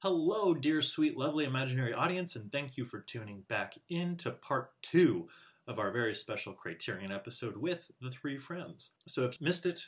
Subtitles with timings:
[0.00, 4.70] Hello, dear, sweet, lovely, imaginary audience, and thank you for tuning back in to part
[4.80, 5.28] two
[5.66, 8.92] of our very special Criterion episode with the three friends.
[9.08, 9.86] So, if you missed it,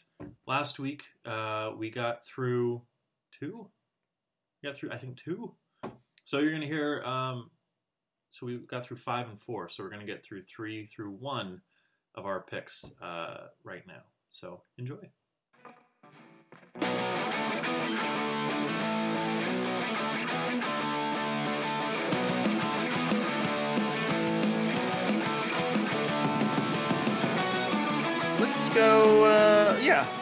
[0.48, 2.82] last week uh, we got through
[3.38, 3.70] two.
[4.60, 5.54] We got through, I think, two.
[6.24, 7.02] So you're going to hear.
[7.04, 7.50] Um,
[8.30, 9.68] so we got through five and four.
[9.68, 11.62] So we're going to get through three through one
[12.16, 14.02] of our picks uh, right now.
[14.30, 15.11] So enjoy.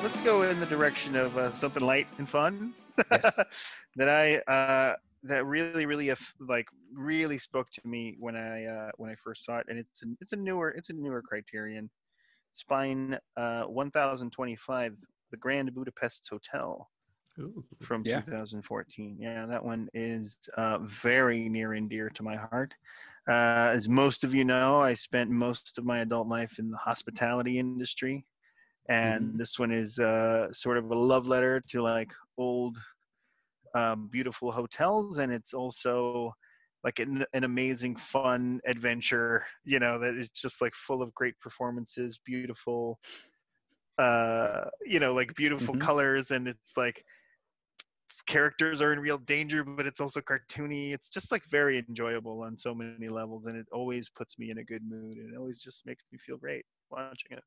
[0.02, 2.74] Let's go in the direction of uh, something light and fun.
[3.10, 3.40] Yes.
[3.96, 9.10] that I uh, that really, really, like, really spoke to me when I uh, when
[9.10, 11.90] I first saw it, and it's a, it's a newer it's a newer Criterion.
[12.52, 14.96] Spine uh, 1025,
[15.30, 16.88] the Grand Budapest Hotel
[17.82, 18.20] from Yeah.
[18.20, 19.16] 2014.
[19.20, 22.74] Yeah, that one is uh, very near and dear to my heart.
[23.28, 26.78] Uh, as most of you know, I spent most of my adult life in the
[26.78, 28.24] hospitality industry,
[28.88, 29.38] and Mhm.
[29.38, 32.76] this one is uh, sort of a love letter to like old,
[33.74, 36.32] um, beautiful hotels, and it's also
[36.84, 39.44] like an, an amazing, fun adventure.
[39.64, 42.98] You know that it's just like full of great performances, beautiful,
[43.98, 45.76] uh, you know, like beautiful Mhm.
[45.76, 47.04] colors, and it's like
[48.26, 50.92] characters are in real danger, but it's also cartoony.
[50.92, 54.58] It's just like very enjoyable on so many levels, and it always puts me in
[54.58, 57.44] a good mood, and it always just makes me feel great watching it.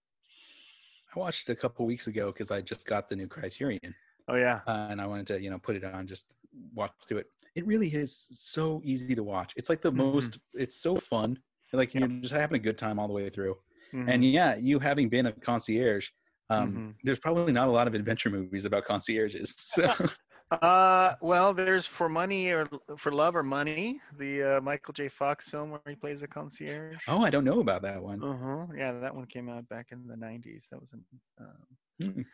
[1.15, 3.95] I watched it a couple weeks ago because I just got the new Criterion,
[4.27, 6.33] Oh yeah, uh, and I wanted to, you know, put it on, just
[6.73, 7.27] watch through it.
[7.55, 9.53] It really is so easy to watch.
[9.57, 10.31] It's like the Mhm.
[10.31, 10.39] most.
[10.53, 11.41] It's so fun.
[11.73, 13.57] Like you're just having a good time all the way through.
[13.93, 14.07] Mhm.
[14.07, 16.09] And yeah, you having been a concierge,
[16.49, 17.01] um, Mhm.
[17.03, 19.55] there's probably not a lot of adventure movies about concierges.
[19.57, 19.87] So
[20.51, 25.07] Uh, well, there's for money or for love or money, the uh, Michael J.
[25.07, 26.97] Fox film where he plays a concierge.
[27.07, 28.21] oh, I don't know about that one.
[28.21, 28.65] Uh huh.
[28.75, 30.67] Yeah, that one came out back in the '90s.
[30.71, 31.05] That was an,
[31.39, 32.25] um,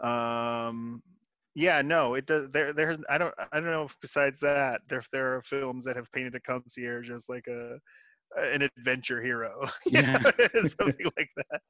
[0.00, 0.06] Hmm.
[0.06, 1.02] um,
[1.54, 2.48] yeah, no, it does.
[2.50, 2.98] There, there's.
[3.10, 3.34] I don't.
[3.52, 3.84] I don't know.
[3.84, 7.78] If besides that, there there are films that have painted a concierge as like a
[8.38, 9.68] an adventure hero.
[9.86, 10.18] Yeah.
[10.78, 11.60] something like that.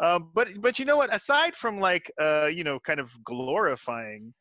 [0.00, 1.14] Um, but but you know what?
[1.14, 4.32] Aside from like uh, you know, kind of glorifying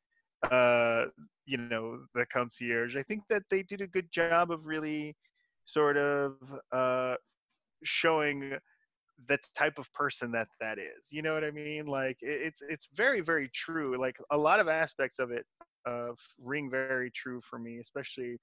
[0.51, 1.06] uh,
[1.45, 5.16] you know, the concierge, I think that they did a good job of really
[5.66, 6.35] sort of
[6.72, 7.16] uh,
[7.83, 8.57] showing
[9.28, 11.07] the type of person that that is.
[11.11, 11.85] You know what I mean?
[11.88, 14.00] Like it's it's very very true.
[14.00, 15.45] Like a lot of aspects of it
[15.85, 18.38] uh, ring very true for me, especially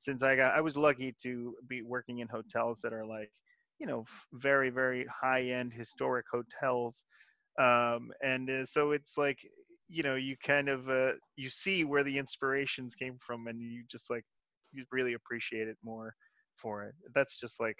[0.00, 3.30] since I got I was lucky to be working in hotels that are like
[3.78, 4.04] you know
[4.34, 7.04] very very high end historic hotels,
[7.60, 9.38] um, and uh, so it's like
[9.88, 13.84] you know you kind of uh, you see where the inspirations came from, and you
[13.90, 14.24] just like
[14.72, 16.14] you really appreciate it more
[16.60, 16.94] for it.
[17.14, 17.76] That's just like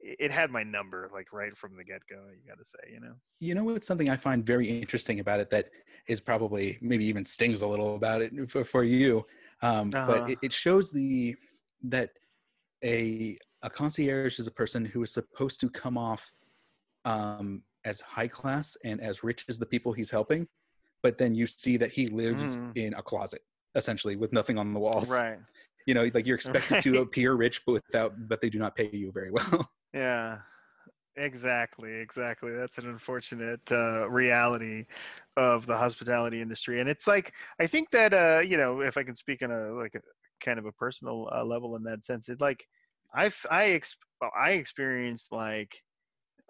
[0.00, 2.28] it had my number like right from the get go.
[2.30, 3.14] You got to say, you know.
[3.40, 5.70] You know what's something I find very interesting about it that
[6.06, 9.26] is probably maybe even stings a little about it for, for you,
[9.62, 10.06] um, Uh-huh.
[10.06, 11.36] but it, it shows the
[11.82, 12.10] that
[12.84, 16.32] a a concierge is a person who is supposed to come off
[17.04, 20.46] um, as high class and as rich as the people he's helping,
[21.02, 22.76] but then you see that he lives Mm.
[22.76, 23.42] in a closet
[23.74, 25.10] essentially with nothing on the walls.
[25.10, 25.38] Right.
[25.86, 28.90] You know, like you're expected to appear rich, but without, but they do not pay
[28.92, 29.68] you very well.
[29.94, 30.38] Yeah.
[31.16, 32.52] Exactly, exactly.
[32.52, 34.86] That's an unfortunate uh, reality
[35.36, 39.02] of the hospitality industry, and it's like I think that uh, you know, if I
[39.02, 40.00] can speak on a like a
[40.44, 42.64] kind of a personal uh, level in that sense, it like
[43.14, 43.96] I've I ex-
[44.38, 45.74] I experienced like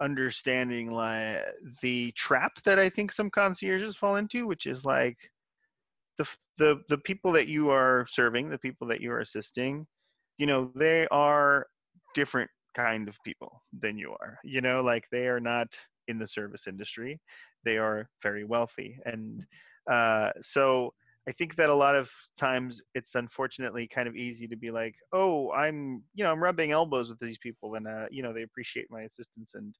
[0.01, 1.43] understanding like
[1.81, 5.17] the trap that I think some concierges fall into, which is like
[6.17, 9.87] the the the people that you are serving, the people that you are assisting,
[10.37, 11.67] you know, they are
[12.15, 14.37] different kind of people than you are.
[14.43, 15.67] You know, like they are not
[16.07, 17.19] in the service industry.
[17.63, 18.99] They are very wealthy.
[19.05, 19.45] And
[19.89, 20.93] uh, so
[21.27, 24.95] I think that a lot of times it's unfortunately kind of easy to be like,
[25.13, 28.41] oh, I'm, you know, I'm rubbing elbows with these people and, uh, you know, they
[28.41, 29.75] appreciate my assistance and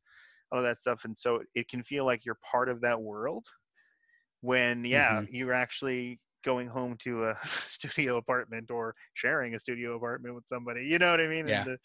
[0.52, 1.02] all that stuff.
[1.04, 3.46] And so it can feel like you're part of that world
[4.42, 10.36] when, yeah, you're actually going home to a studio apartment or sharing a studio apartment
[10.36, 10.86] with somebody.
[10.86, 11.48] You know what I mean?
[11.48, 11.62] Yeah.
[11.62, 11.78] And, uh,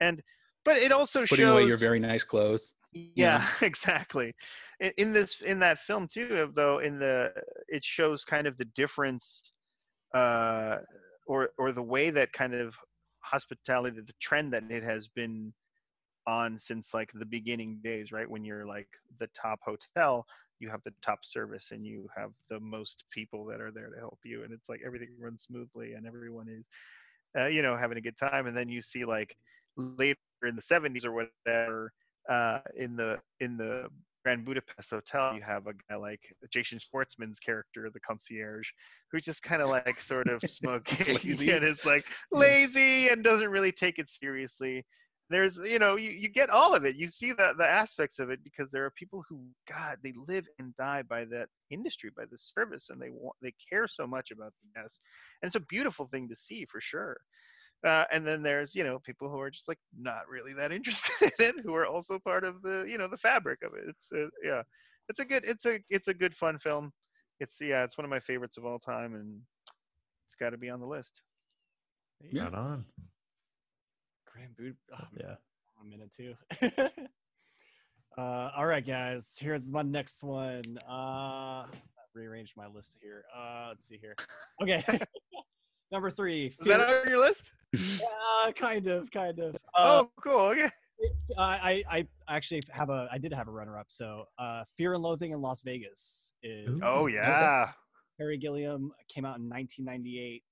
[0.00, 0.22] and
[0.64, 2.72] but it also Putting shows away your very nice clothes.
[2.92, 4.32] yeah exactly.
[4.80, 7.32] In, in this in that film too though in the
[7.68, 9.52] it shows kind of the difference
[10.14, 10.78] uh
[11.26, 12.74] or or the way that kind of
[13.20, 15.52] hospitality the trend that it has been
[16.26, 18.28] on since like the beginning days right?
[18.28, 18.88] When you're like
[19.18, 20.24] the top hotel
[20.58, 23.98] you have the top service and you have the most people that are there to
[23.98, 26.64] help you and it's like everything runs smoothly and everyone is
[27.38, 28.46] uh, you know having a good time.
[28.46, 29.34] And then you see like
[29.76, 31.92] later in the 70s or whatever
[32.28, 33.88] uh, in the in the
[34.24, 38.68] Grand Budapest Hotel, you have a guy like Jason Schwartzman's character, the concierge,
[39.10, 41.16] who's just kind of like sort of smoking
[41.50, 44.84] and is like lazy and doesn't really take it seriously.
[45.28, 46.94] There's, you know, you, you get all of it.
[46.94, 50.46] You see the, the aspects of it because there are people who, God, they live
[50.58, 54.30] and die by that industry, by the service, and they want, they care so much
[54.30, 55.00] about the guests,
[55.42, 57.16] and it's a beautiful thing to see for sure.
[57.84, 61.10] Uh, and then there's you know people who are just like not really that interested
[61.20, 64.12] in it who are also part of the you know the fabric of it it's
[64.12, 64.62] uh, yeah
[65.08, 66.92] it's a good it's a it's a good fun film
[67.40, 69.40] it's yeah it's one of my favorites of all time and
[70.26, 71.22] it's got to be on the list
[72.30, 72.44] Yeah.
[72.44, 72.84] Right on.
[74.26, 74.76] Grand Boot.
[74.94, 75.34] Oh, Yeah.
[75.80, 76.34] a minute too.
[78.16, 79.36] uh, all right, guys.
[79.40, 80.78] Here's my next one.
[80.88, 81.66] Uh,
[82.14, 83.24] rearrange my list here.
[83.36, 84.14] Uh, let's see here.
[84.62, 84.82] Okay.
[85.92, 86.46] Number three.
[86.46, 89.56] is that on your list uh, kind of, kind of.
[89.74, 90.68] Uh, oh cool okay
[91.38, 91.98] I, I,
[92.28, 93.86] I actually have a, I did have a runner-up.
[93.88, 97.70] So, uh, Fear and Loathing in Las Vegas is oh yeah
[98.18, 100.42] Terry Gilliam came out in 1998.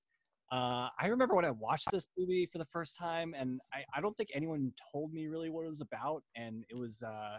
[0.50, 4.00] Uh, I remember when I watched this movie for the first time, and I, I
[4.00, 7.38] don't think anyone told me really what it was about, and it was uh,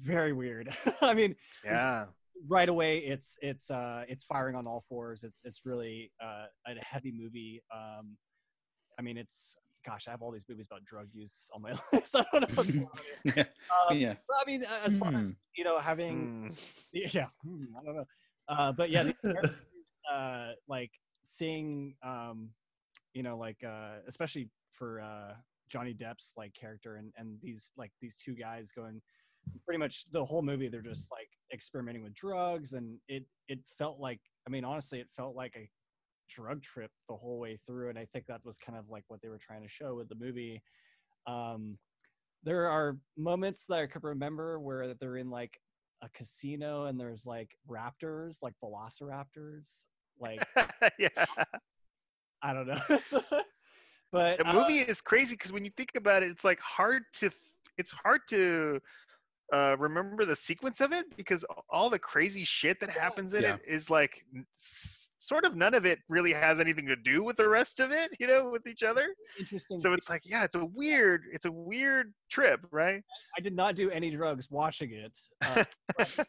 [0.00, 0.70] very weird.
[1.02, 2.06] I mean, yeah
[2.48, 5.24] right away, it's it's uh, it's firing on all fours.
[5.24, 7.62] It's it's really uh, a heavy movie.
[7.74, 8.16] Um,
[8.98, 12.14] I mean, it's gosh, I have all these movies about drug use on my list.
[12.16, 12.48] I don't know.
[12.54, 13.34] What's going on here.
[13.36, 13.44] yeah.
[13.90, 14.14] Um, yeah.
[14.28, 15.30] but I mean, as far as Hmm.
[15.56, 16.54] you know, having
[16.94, 17.10] Mm.
[17.14, 18.04] yeah hmm, i don't know
[18.48, 19.56] uh but yeah these characters
[20.12, 20.90] uh like
[21.22, 22.50] seeing um
[23.14, 25.32] you know like uh especially for uh
[25.70, 29.00] johnny depp's like character and and these like these two guys going
[29.64, 33.98] pretty much the whole movie they're just like experimenting with drugs and it it felt
[33.98, 35.68] like i mean honestly it felt like a
[36.30, 39.20] drug trip the whole way through and i think that was kind of like what
[39.20, 40.62] they were trying to show with the movie.
[41.26, 41.78] Um
[42.44, 45.60] there are moments that i could remember where they're in like
[46.02, 49.84] a casino and there's like raptors like velociraptors
[50.18, 50.44] like
[50.98, 51.24] yeah.
[52.42, 52.80] I don't know.
[54.12, 57.02] But the uh, movie is crazy because when you think about it, it's like hard
[57.14, 57.30] to
[57.78, 58.78] it's hard to
[59.52, 63.54] uh, remember the sequence of it because all the crazy shit that happens in Yeah.
[63.56, 67.22] it is like n- s- sort of none of it really has anything to do
[67.22, 69.14] with the rest of it, you know, with each other.
[69.38, 73.02] interesting So it's like, yeah, it's a weird, it's a weird trip, right?
[73.38, 75.64] i did not do any drugs watching it uh,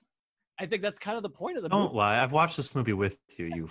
[0.59, 2.21] i think that's kind of the point of the Don't movie lie.
[2.21, 3.45] I've watched this movie with you.
[3.45, 3.69] You.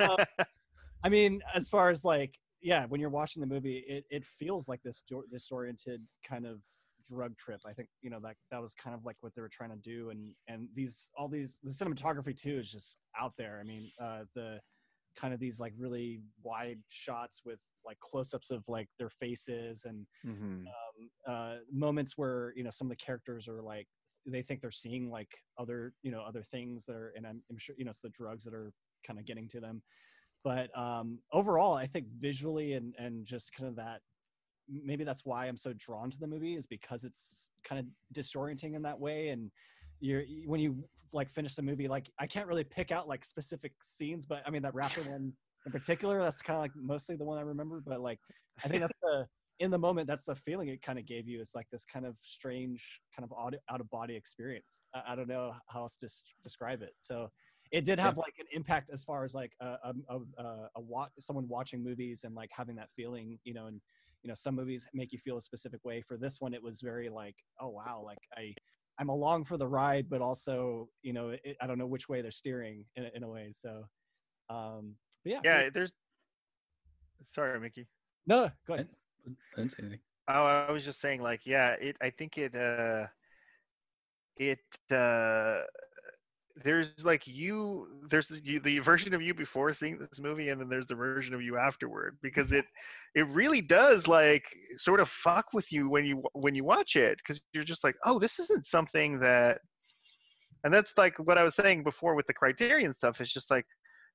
[0.00, 0.24] Uh,
[1.04, 4.68] I mean, as far as like, yeah, when you're watching the movie, it, it feels
[4.68, 6.60] like this disoriented kind of
[7.08, 7.60] drug trip.
[7.66, 9.76] I think you know that that was kind of like what they were trying to
[9.76, 13.58] do, and and these all these the cinematography too is just out there.
[13.60, 14.60] I mean, uh, the
[15.16, 20.06] kind of these like really wide shots with like close-ups of like their faces and
[20.26, 20.66] Mm-hmm.
[20.66, 23.86] um, uh, moments where you know some of the characters are like
[24.26, 27.58] they think they're seeing like other you know other things that are and I'm, I'm
[27.58, 28.72] sure you know it's the drugs that are
[29.06, 29.82] kind of getting to them
[30.42, 34.00] but um overall i think visually and and just kind of that
[34.68, 38.74] maybe that's why i'm so drawn to the movie is because it's kind of disorienting
[38.74, 39.28] in that way.
[39.28, 39.50] And
[40.00, 43.72] you're when you like finish the movie like i can't really pick out like specific
[43.80, 45.32] scenes but i mean that rapper one
[45.64, 47.82] in particular that's kind of like mostly the one i remember.
[47.84, 48.18] But like
[48.64, 49.26] i think that's the
[49.58, 52.04] in the moment that's the feeling it kind of gave you it's like this kind
[52.04, 54.82] of strange kind of out, out of body experience.
[54.94, 56.08] I, I don't know how else to
[56.42, 56.92] describe it.
[56.98, 57.30] So
[57.72, 60.80] it did have like an impact as far as like a, a, a, a, a
[60.80, 63.80] wa- someone watching movies and like having that feeling you know and
[64.22, 66.80] you know some movies make you feel a specific way for this one it was
[66.80, 68.52] very like oh wow like i
[68.98, 72.22] i'm along for the ride but also you know it, i don't know which way
[72.22, 73.84] they're steering in, a- in a way so
[74.50, 74.94] um
[75.24, 75.92] but yeah Yeah, there's.
[77.22, 77.86] Sorry, Mickey.
[78.26, 78.88] no go ahead
[79.26, 80.00] I didn't say anything.
[80.28, 81.96] Oh, I was just saying, like, yeah, it.
[82.00, 82.54] I think it.
[82.54, 83.06] uh
[84.36, 84.60] It.
[84.90, 85.62] uh
[86.64, 87.88] There's like you.
[88.08, 91.34] There's you, the version of you before seeing this movie, and then there's the version
[91.34, 92.64] of you afterward, because it.
[93.14, 94.44] It really does like
[94.76, 97.96] sort of fuck with you when you when you watch it, because you're just like,
[98.04, 99.58] oh, this isn't something that.
[100.64, 103.20] And that's like what I was saying before with the Criterion stuff.
[103.20, 103.64] It's just like,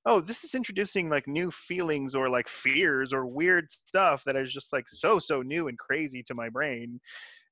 [0.05, 4.53] oh, this is introducing like new feelings or like fears or weird stuff that is
[4.53, 6.99] just like so so new and crazy to my brain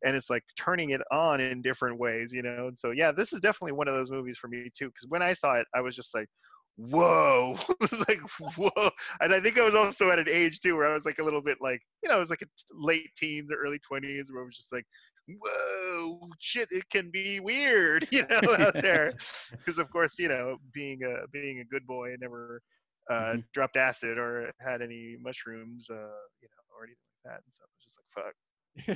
[0.05, 3.33] and it's like turning it on in different ways you know and so yeah this
[3.33, 5.81] is definitely one of those movies for me too because when i saw it i
[5.81, 6.27] was just like
[6.77, 8.19] whoa it was like
[8.55, 8.89] whoa
[9.21, 11.23] and i think i was also at an age too where i was like a
[11.23, 14.41] little bit like you know i was like a late teens or early 20s where
[14.41, 14.85] i was just like
[15.27, 19.13] whoa, shit, it can be weird, you know, out there.
[19.63, 22.61] Because of course, you know, being a being a good boy, I never
[23.11, 23.43] uh, Mhm.
[23.53, 25.95] dropped acid or had any mushrooms, uh,
[26.41, 27.41] you know, or anything like that.
[27.45, 28.33] And so i was just like, fuck,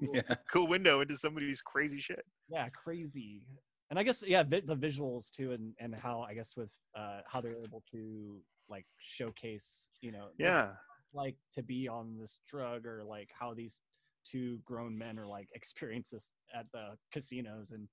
[0.00, 0.22] Yeah.
[0.52, 2.24] cool window into somebody's crazy shit.
[2.48, 3.42] yeah crazy
[3.90, 7.20] and i guess yeah vi- the visuals too and and how i guess with uh
[7.26, 10.70] how they're able to like showcase you know Yeah.
[11.02, 13.82] it's like to be on this drug or like how these
[14.24, 17.88] two grown men are like experience this at the casinos and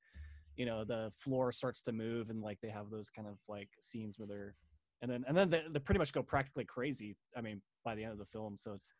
[0.56, 3.70] you know the floor starts to move and like they have those kind of like
[3.82, 4.56] scenes where they're
[5.02, 8.04] and then and then they, they pretty much go practically crazy i mean by the
[8.04, 8.92] end of the film so it's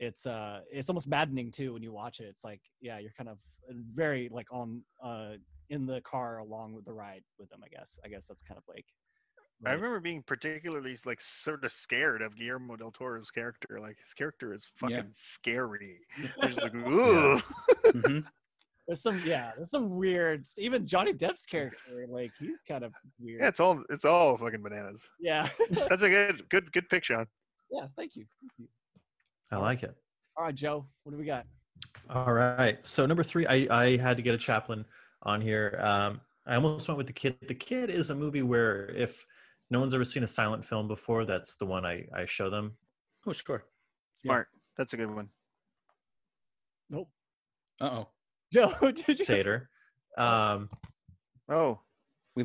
[0.00, 3.28] it's uh it's almost maddening too when you watch it it's like yeah you're kind
[3.28, 3.38] of
[3.92, 5.32] very like on uh
[5.70, 8.58] in the car along with the ride with them i guess i guess that's kind
[8.58, 8.84] of like
[9.66, 13.80] I remember being particularly like sort of scared of Guillermo del Toro's character.
[13.80, 15.02] Like his character is fucking Yeah.
[15.12, 15.98] scary.
[16.40, 17.40] There's like, ooh.
[17.86, 18.24] Mhm.
[18.86, 23.40] there's some yeah there's some weird even johnny depp's character like he's kind of weird
[23.40, 25.02] Yeah, it's all it's all fucking bananas.
[25.20, 25.48] yeah
[25.88, 27.26] That's a good good good pick, Sean.
[27.68, 28.68] yeah thank you thank you
[29.50, 29.94] I like it.
[30.36, 31.44] all right joe what do we got
[32.10, 32.78] All right.
[32.86, 34.84] So number three, I, I had to get a Chaplin
[35.22, 35.78] on here.
[35.82, 37.36] Um, I almost went with the kid.
[37.46, 39.24] The kid is a movie where if
[39.70, 42.72] no one's ever seen a silent film before, that's the one I, I show them.
[43.26, 43.64] Oh, sure.
[44.24, 44.30] Yeah.
[44.30, 44.48] Smart.
[44.76, 45.28] That's a good one.
[46.90, 47.10] nope
[47.80, 48.08] Uh oh.
[48.52, 49.68] joe did you Tater.
[50.16, 50.70] Um,
[51.50, 51.80] Oh,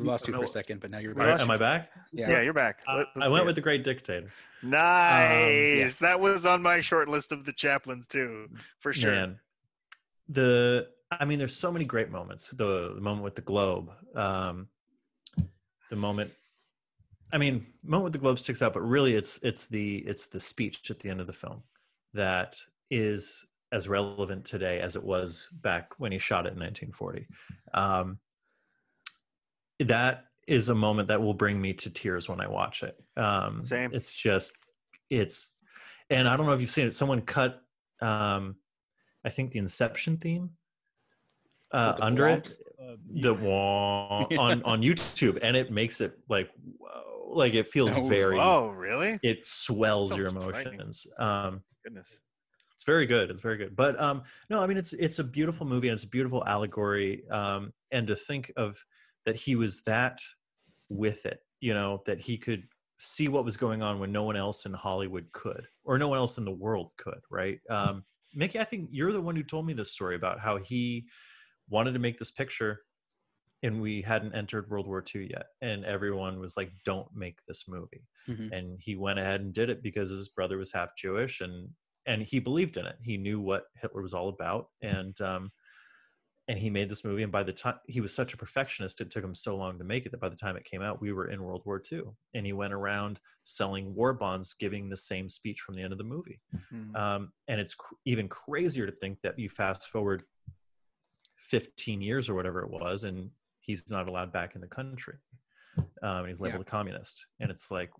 [0.00, 1.26] lost you for a second, but now you're back.
[1.28, 1.90] lost am I back?
[2.12, 2.40] yeah, Yeah.
[2.42, 2.80] you're back.
[2.88, 3.54] I, Let- I went see with it.
[3.54, 4.30] the Great Dictator.
[4.62, 5.96] Nice.
[5.96, 8.48] That was on my short list of the Chaplins too,
[8.80, 9.12] for sure.
[9.12, 9.38] Man,
[10.28, 12.48] the I mean, there's so many great moments.
[12.50, 14.66] The, the moment with the globe, um,
[15.90, 16.32] the moment.
[17.32, 20.40] I mean, moment with the globe sticks out, but really, it's it's the it's the
[20.40, 21.62] speech at the end of the film
[22.14, 22.56] that
[22.90, 27.26] is as relevant today as it was back when he shot it in 1940.
[27.74, 28.18] Um,
[29.80, 32.96] that is a moment that will bring me to tears when I watch it.
[33.16, 33.90] Um, Same.
[33.92, 34.52] It's just
[35.10, 35.52] it's,
[36.10, 36.94] and I don't know if you've seen it.
[36.94, 37.62] Someone cut,
[38.00, 38.56] um,
[39.24, 40.50] I think the Inception theme
[41.74, 46.48] uh, the under it, uh, the wah on on YouTube, and it makes it like
[46.78, 48.38] whoa, like it feels Oh, very.
[48.38, 49.18] Oh, really?
[49.22, 51.06] It swells your emotions.
[51.18, 52.08] Um, Goodness.
[52.74, 55.66] it's very good it's very good but um no i mean it's it's a beautiful
[55.66, 58.82] movie and it's a beautiful allegory um and to think of
[59.26, 60.20] that he was that
[60.88, 62.64] with it you know that he could
[62.98, 66.18] see what was going on when no one else in hollywood could or no one
[66.18, 68.04] else in the world could right um
[68.34, 71.04] mickey i think you're the one who told me this story about how he
[71.68, 72.80] wanted to make this picture
[73.62, 77.64] and we hadn't entered world war ii yet and everyone was like don't make this
[77.68, 78.50] movie Mhm.
[78.52, 81.68] and he went ahead and did it because his brother was half Jewish and
[82.06, 82.96] and he believed in it.
[83.02, 85.50] He knew what Hitler was all about and um
[86.46, 89.10] and he made this movie and by the time he was such a perfectionist it
[89.10, 91.12] took him so long to make it that by the time it came out we
[91.12, 92.02] were in World War II
[92.34, 95.98] and he went around selling war bonds giving the same speech from the end of
[95.98, 96.40] the movie.
[96.70, 96.94] Hmm.
[96.96, 100.22] Um and it's cr- even crazier to think that you fast forward
[101.36, 105.16] 15 years or whatever it was and he's not allowed back in the country.
[106.02, 107.90] Um and he's labeled a communist and it's like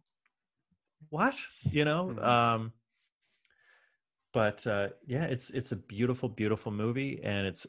[1.10, 2.22] what you know Mhm.
[2.24, 2.72] um
[4.32, 7.66] but uh yeah it's it's a beautiful beautiful movie and it's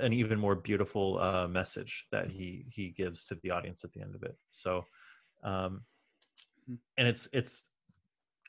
[0.00, 4.00] an even more beautiful uh message that he he gives to the audience at the
[4.00, 4.84] end of it so
[5.44, 5.82] um
[6.70, 6.78] Mhm.
[6.98, 7.64] and it's it's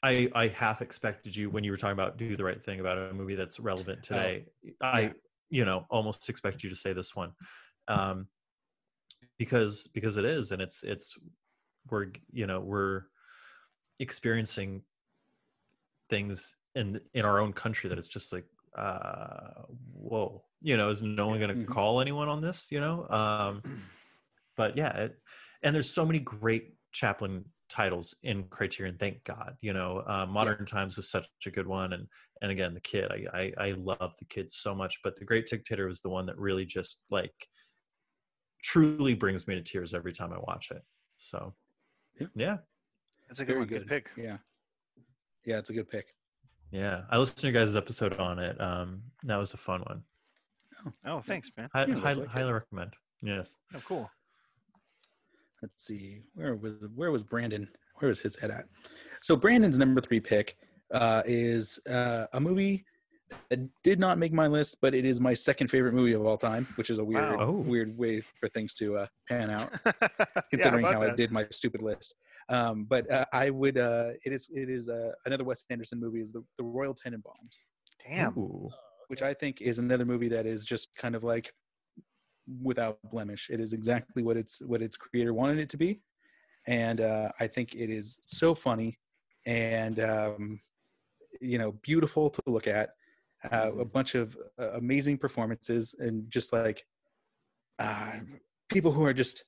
[0.04, 2.98] i i half expected you when you were talking about do the right thing about
[2.98, 4.46] a movie that's relevant today
[4.82, 5.12] i yeah.
[5.50, 7.32] you know almost expect you to say this one
[7.88, 8.28] um
[9.38, 11.18] because because it is and it's it's
[11.90, 13.04] we're you know we're
[14.00, 14.82] experiencing
[16.10, 18.46] things in in our own country that it's just like
[18.76, 21.68] uh whoa you know is no one going to Mhm.
[21.68, 23.62] call anyone on this you know um
[24.58, 25.20] but yeah it,
[25.64, 30.66] and there's so many great Chaplin titles in criterion thank god you know uh, modern
[30.66, 32.08] times was such a good one and
[32.42, 33.26] and again the kid I,
[33.60, 36.38] I i love the kid so much but the great dictator was the one that
[36.38, 37.34] really just like
[38.64, 40.82] truly brings me to tears every time i watch it
[41.18, 41.54] so
[42.20, 42.28] Yeah.
[42.36, 42.58] yeah
[43.28, 43.68] That's a good Very one.
[43.68, 43.88] good.
[43.88, 44.10] Good pick.
[44.18, 44.38] Yeah.
[45.46, 46.08] Yeah, it's a good pick.
[46.72, 50.04] Yeah i listened to your guys' episode on it um that was a fun one
[51.06, 51.68] Oh, thanks, man.
[51.74, 52.32] I, Yeah, hi- that's okay.
[52.32, 54.10] highly recommend yes Oh, cool.
[55.62, 56.22] Let's see.
[56.36, 57.68] Where was where was Brandon?
[57.96, 58.64] Where was his head at?
[59.22, 60.56] So Brandon's number three pick
[60.94, 62.86] uh, is uh, a movie
[63.50, 66.38] that did not make my list, but it is my second favorite movie of all
[66.38, 67.46] time, which is a weird Wow.
[67.48, 67.52] Oh.
[67.52, 69.70] weird way for things to uh, pan out.
[70.50, 72.16] Considering about how I did my stupid list.
[72.50, 73.78] Um, but uh, I would.
[73.78, 74.50] Uh, it is.
[74.54, 76.22] It is uh, another Wes Anderson movie.
[76.22, 77.56] Is the, the Royal Tenenbaums.
[78.08, 78.38] Damn.
[78.38, 78.70] Ooh.
[79.08, 81.54] which I think is another movie that is just kind of like
[82.62, 83.50] without blemish.
[83.52, 86.02] It is exactly what its what its creator wanted it to be,
[86.68, 88.98] and uh, I think it is so funny
[89.46, 90.60] and um,
[91.42, 92.92] you know beautiful to look at.
[93.54, 96.86] Uh, a bunch of uh, amazing performances and just like
[97.80, 98.12] uh,
[98.68, 99.46] people who are just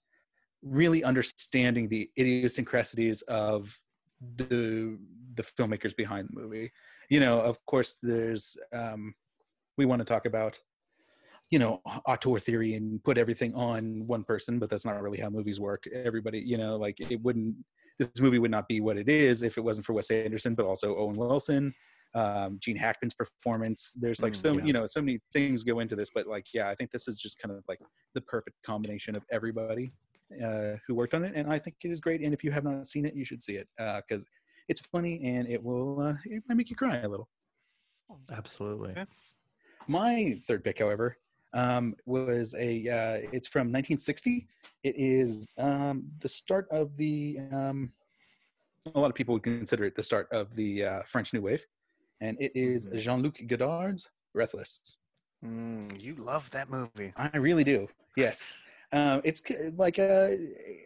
[0.63, 3.77] really understanding the idiosyncrasies of
[4.35, 4.97] the
[5.35, 6.71] the filmmakers behind the movie.
[7.09, 9.13] You know, of course, there's um,
[9.77, 10.59] we want to talk about
[11.49, 15.29] you know auteur theory and put everything on one person, but that's not really how
[15.29, 15.83] movies work.
[15.93, 17.55] Everybody, you know, like it wouldn't.
[17.99, 20.65] This movie would not be what it is if it wasn't for Wes Anderson, but
[20.65, 21.73] also Owen Wilson,
[22.15, 23.93] um, Gene Hackman's performance.
[23.99, 24.65] There's like Mm, so yeah.
[24.65, 27.19] you know so many things go into this, but like yeah, I think this is
[27.19, 27.79] just kind of like
[28.13, 29.93] the perfect combination of everybody
[30.43, 32.21] uh, who worked on it, and I think it is great.
[32.21, 34.25] And if you have not seen it, you should see it because
[34.67, 37.29] it's funny and it will uh, it might make you cry a little.
[38.31, 38.91] Absolutely.
[38.91, 39.05] Okay.
[39.87, 41.17] My third pick, however,
[41.53, 44.47] um, was a uh, it's from 1960.
[44.83, 47.91] It is um, the start of the um,
[48.95, 51.65] a lot of people would consider it the start of the uh, French New Wave,
[52.21, 52.99] and it is Mhm.
[52.99, 54.97] Jean-Luc Godard's Breathless.
[55.43, 57.13] Mm, you love that movie.
[57.15, 57.87] I really do.
[58.15, 58.55] Yes.
[58.93, 59.41] Um, it's
[59.77, 60.29] like uh,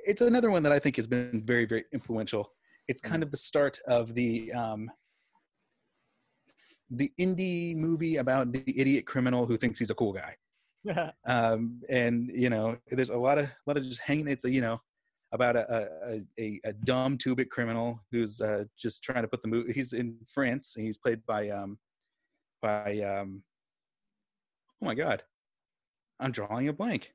[0.06, 2.52] it's another one that I think has been very, very influential.
[2.88, 4.92] It's kind of the start of the um,
[6.92, 10.36] the indie movie about the idiot criminal who thinks he's a cool guy.
[11.26, 14.28] Um, and you know, there's a lot of a lot of just hanging.
[14.28, 14.80] It's a, you know
[15.32, 19.48] about a a, a, a dumb two-bit criminal who's uh, just trying to put the
[19.48, 19.74] movie.
[19.74, 21.80] He's in France and he's played by um,
[22.62, 23.42] by um,
[24.82, 25.24] oh my god,
[26.20, 27.14] I'm drawing a blank.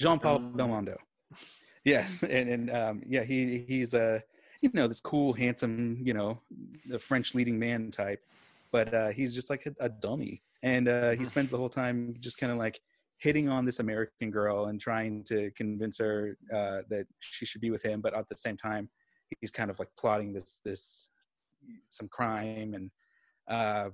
[0.00, 0.96] Jean Paul Um, Belmondo.
[1.84, 4.22] Yes, and and um, yeah, he he's a
[4.62, 6.40] you know this cool, handsome, you know,
[6.88, 8.22] the French leading man type,
[8.72, 11.26] but uh, he's just like a, a dummy, and uh, he Mhm.
[11.26, 12.80] spends the whole time just kind of like
[13.18, 17.70] hitting on this American girl and trying to convince her uh, that she should be
[17.70, 18.88] with him, but at the same time,
[19.40, 21.08] he's kind of like plotting this this
[21.90, 22.90] some crime and
[23.48, 23.90] uh,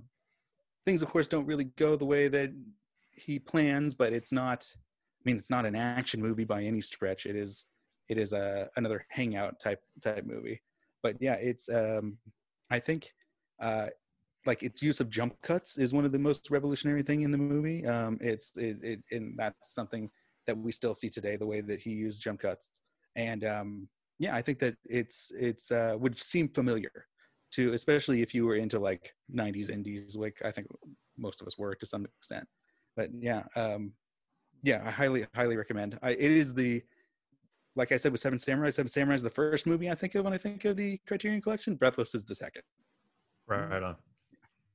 [0.85, 1.03] things.
[1.03, 2.51] Of course, don't really go the way that
[3.13, 4.73] he plans, but it's not.
[5.27, 7.27] Mean, it's not an action movie by any stretch.
[7.27, 7.67] It is
[8.09, 10.63] it is a another hangout type type movie.
[11.03, 12.17] But yeah, it's um,
[12.71, 13.13] I think
[13.61, 13.87] uh,
[14.47, 17.39] like its use of jump cuts is one of the most revolutionary thing in the
[17.39, 17.85] movie.
[17.85, 20.09] Um, it's it, it and that's something
[20.47, 21.37] that we still see today.
[21.37, 22.81] The way that he used jump cuts,
[23.17, 23.89] and um,
[24.21, 26.93] yeah, I think that it's it's uh, would seem familiar
[27.53, 30.69] to especially if you were into like 90s indies, like I think
[31.19, 32.47] most of us were to some extent.
[32.97, 33.93] But yeah, um,
[34.67, 35.97] yeah, I highly highly recommend.
[36.03, 36.83] I, it is the
[37.77, 38.71] like I said with Seven Samurai.
[38.71, 41.41] Seven Samurai is the first movie I think of when I think of the Criterion
[41.41, 41.77] Collection.
[41.77, 42.63] Breathless is the second.
[43.47, 43.95] Right on.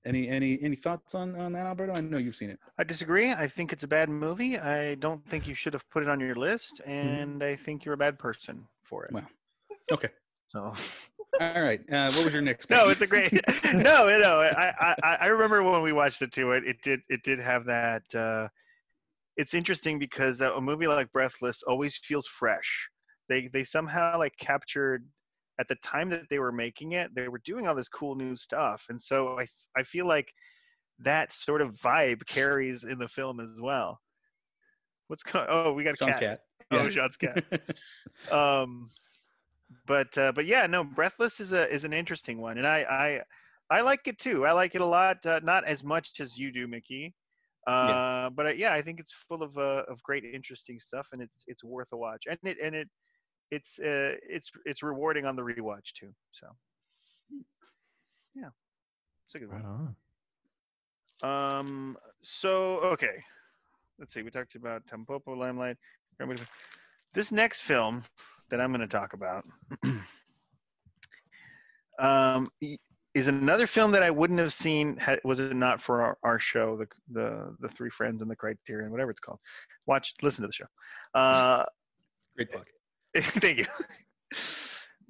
[0.05, 1.93] Any any any thoughts on on that, Alberto?
[1.95, 2.59] I know you've seen it.
[2.79, 3.31] I disagree.
[3.31, 4.57] I think it's a bad movie.
[4.57, 7.93] I don't think you should have put it on your list, and I think you're
[7.93, 9.11] a bad person for it.
[9.11, 9.27] Well,
[9.91, 10.09] Okay.
[10.47, 10.73] So
[11.39, 11.81] All right.
[11.91, 12.69] Uh, what was your next?
[12.69, 13.31] no, it's a great.
[13.73, 16.51] no, you know, I, I I remember when we watched it too.
[16.51, 18.03] It it did it did have that.
[18.15, 18.47] Uh,
[19.37, 22.89] it's interesting because a movie like Breathless always feels fresh.
[23.29, 25.07] They they somehow like captured
[25.59, 27.13] at the time that they were making it.
[27.15, 30.31] They were doing all this cool new stuff, and so I I feel like
[30.99, 33.99] that sort of vibe carries in the film as well.
[35.07, 35.47] What's going?
[35.49, 36.21] Oh, we got a Sean's cat.
[36.21, 36.41] cat.
[36.71, 36.89] Oh, Yeah.
[36.89, 37.43] Sean's cat.
[38.31, 38.89] um
[39.87, 42.81] but uh, but yeah no breathless is a is an interesting one and i
[43.69, 46.37] i i like it too i like it a lot uh, not as much as
[46.37, 47.15] you do mickey
[47.67, 51.21] uh but uh, yeah i think it's full of uh, of great interesting stuff and
[51.21, 52.23] it's it's worth a watch.
[52.29, 52.89] And it and it
[53.51, 56.47] it's uh it's it's rewarding on the rewatch too so.
[58.35, 58.49] Yeah.
[59.25, 59.95] It's a good Right one.
[61.23, 61.59] on.
[61.59, 63.23] um so okay.
[63.99, 65.77] Let's see we talked about tampopo limelight.
[67.13, 68.03] This next film
[68.49, 69.45] that i'm going to talk about
[71.99, 72.49] um
[73.13, 76.39] is another film that i wouldn't have seen had, was it not for our, our
[76.39, 79.39] show the the the three friends and the criterion whatever it's called
[79.85, 80.65] watch listen to the show
[81.19, 81.65] uh
[82.35, 82.65] Great plug.
[83.17, 83.65] Thank you.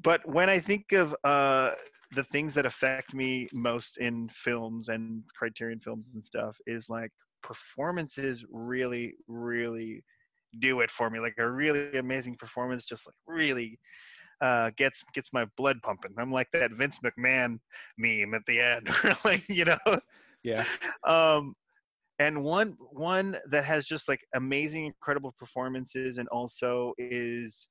[0.04, 1.74] But when I think of uh,
[2.16, 7.12] the things that affect me most in films and Criterion films and stuff, is like
[7.44, 10.04] performances really, really
[10.60, 11.20] do it for me.
[11.20, 13.80] Like a really amazing performance, just like really
[14.42, 16.12] uh, gets gets my blood pumping.
[16.18, 17.60] I'm like that Vince McMahon
[17.98, 18.90] meme at the end,
[19.26, 20.00] like you know
[20.44, 20.66] Yeah.
[21.08, 21.56] um
[22.20, 27.68] and one one that has just like amazing incredible performances and also is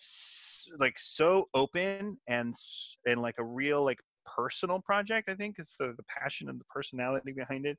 [0.00, 2.54] s- like so open and
[3.06, 6.64] and like a real like personal project i think it's the, the passion and the
[6.64, 7.78] personality behind it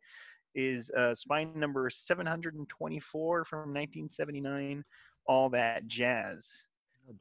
[0.56, 4.84] is uh, spine number 724 from 1979,
[5.28, 6.67] All That Jazz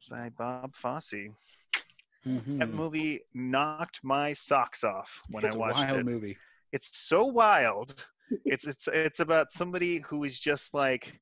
[0.09, 1.29] by Bob Fosse.
[2.25, 2.59] Mhm.
[2.59, 6.05] That movie knocked my socks off when it's I a watched wild it.
[6.05, 6.37] movie.
[6.73, 8.05] It's so wild.
[8.45, 11.19] it's it's it's about somebody who is just like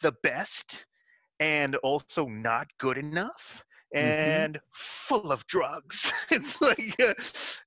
[0.00, 0.86] the best
[1.40, 3.64] and also not good enough
[3.96, 4.06] Mm-hmm.
[4.06, 6.12] and full of drugs.
[6.30, 7.14] it's like uh,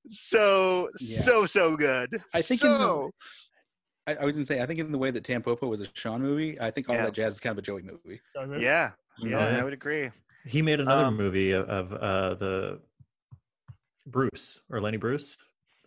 [0.08, 1.20] so Yeah.
[1.22, 2.22] so so good.
[2.36, 3.12] I think in the- so
[4.06, 6.22] I, I was gonna say, I think in the way that Tampopo was a Sean
[6.22, 7.06] movie, I think all Yeah.
[7.06, 8.22] that jazz is kind of a Joey movie.
[8.64, 8.92] yeah,
[9.30, 9.60] yeah, yeah.
[9.60, 10.10] I would agree.
[10.46, 12.80] He made another Um, movie of, of uh, the
[14.08, 15.38] Bruce or Lenny Bruce.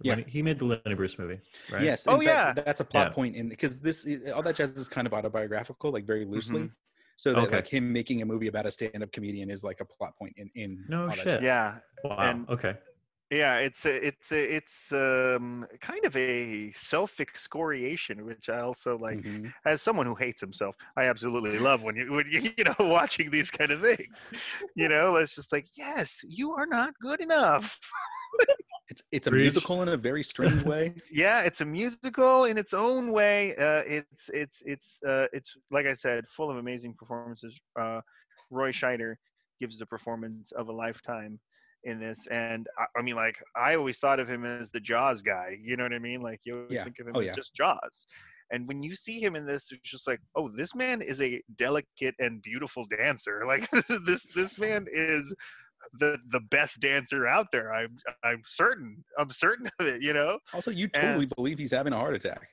[0.02, 0.14] Yeah.
[0.16, 1.82] Lenny- he made the Lenny Bruce movie, right?
[1.82, 2.06] Yes.
[2.06, 2.52] Oh, fact, yeah.
[2.52, 3.14] that's a plot Yeah.
[3.14, 6.60] point in because this all that jazz is kind of autobiographical, like very loosely.
[6.60, 6.74] Mm-hmm.
[7.16, 7.56] So that Okay.
[7.56, 10.50] like him making a movie about a stand-up comedian is like a plot point in
[10.56, 11.42] in No shit.
[11.42, 12.16] Yeah, Wow.
[12.18, 12.76] And- okay.
[13.34, 13.58] Yeah.
[13.58, 19.20] It's a, it's a, it's um kind of a self excoriation, which I also like.
[19.20, 19.54] Mhm.
[19.66, 23.30] as someone who hates himself, I absolutely love when you when you you know watching
[23.30, 24.26] these kind of things.
[24.74, 27.78] You know, it's just like, yes, you are not good enough.
[28.88, 29.30] It's it's a Preach.
[29.30, 30.94] musical in a very strange way.
[31.10, 33.56] Yeah, it's a musical in its own way.
[33.56, 37.58] Uh, it's it's it's uh, it's like I said, full of amazing performances.
[37.78, 38.00] Uh,
[38.50, 39.16] Roy Scheider
[39.60, 41.40] gives the performance of a lifetime
[41.84, 45.22] in this, and I, I mean, like I always thought of him as the Jaws
[45.22, 45.56] guy.
[45.62, 46.22] You know what I mean?
[46.22, 46.82] Like you always Yeah.
[46.82, 47.32] think of him Oh, as yeah.
[47.32, 48.06] just Jaws.
[48.50, 51.42] And when you see him in this, it's just like, oh, this man is a
[51.56, 53.42] delicate and beautiful dancer.
[53.46, 53.68] Like
[54.06, 55.34] this, this man is
[55.98, 57.72] the the best dancer out there.
[57.72, 59.04] I'm I'm certain.
[59.18, 60.02] I'm certain of it.
[60.02, 60.38] You know.
[60.52, 62.48] Also, you totally believe he's having a heart attack.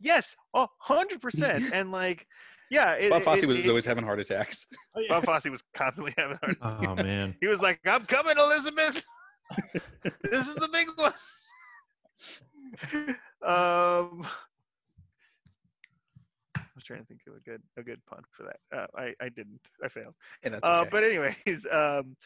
[0.00, 1.64] Yes, a hundred percent.
[1.72, 2.26] And like,
[2.70, 4.66] yeah, it, Bob Fosse it- was it- always having heart attacks.
[4.96, 5.08] Oh, yeah.
[5.08, 6.38] Bob Fosse was constantly having.
[6.42, 6.56] Heart.
[6.60, 6.86] attacks.
[6.88, 7.34] Oh man.
[7.40, 9.04] He was like, "I'm coming, Elizabeth.
[10.30, 11.12] this is the big one."
[13.46, 14.26] um,
[16.56, 18.58] I was trying to think of a good a good pun for that.
[18.76, 19.60] Uh, I I didn't.
[19.84, 20.14] I failed.
[20.42, 20.88] And that's Uh, okay.
[20.90, 22.16] but anyways, um,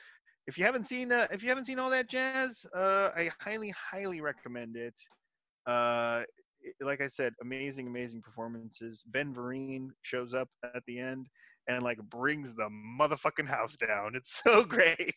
[0.46, 3.72] if you haven't seen uh, if you haven't seen all that jazz, uh, I highly
[3.76, 4.94] highly recommend it.
[6.81, 9.03] Like I said, amazing amazing performances.
[9.07, 11.27] Ben Vereen shows up at the end
[11.68, 12.68] and like brings the
[13.01, 14.14] motherfucking house down.
[14.14, 15.14] It's so great.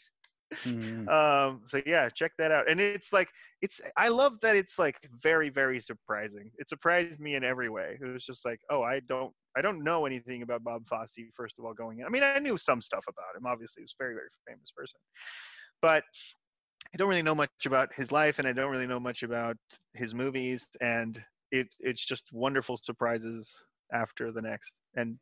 [0.65, 1.11] Mhm.
[1.11, 2.69] Um, so yeah, check that out.
[2.69, 3.29] And it's like
[3.61, 6.51] it's I love that it's like very very surprising.
[6.57, 7.97] It surprised me in every way.
[8.01, 11.55] It was just like, oh, I don't I don't know anything about Bob Fosse first
[11.59, 12.05] of all going in.
[12.05, 13.45] I mean, I knew some stuff about him.
[13.45, 14.99] Obviously, he was a very very famous person.
[15.81, 16.03] But
[16.93, 19.57] I don't really know much about his life and I don't really know much about
[19.93, 21.23] his movies and
[21.59, 23.53] it it's just wonderful surprises
[23.91, 25.17] after the next and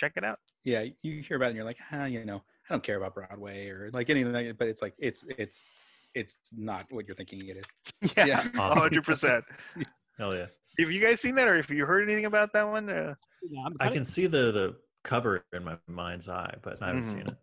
[0.00, 0.38] check it out.
[0.64, 3.14] yeah, you hear about it and you're like, ah, you know, I don't care about
[3.14, 5.70] Broadway or like anything, like, but it's like it's it's
[6.14, 8.12] it's not what you're thinking it is.
[8.16, 8.48] Yeah, Yeah.
[8.58, 8.80] Awesome.
[8.82, 9.44] hundred percent.
[10.18, 10.46] Hell yeah.
[10.78, 12.88] Have you guys seen that, or have you heard anything about that one?
[12.90, 13.14] Uh,
[13.64, 17.12] I'm kinda- can see the the cover in my mind's eye, but I haven't Mhm.
[17.16, 17.36] seen it.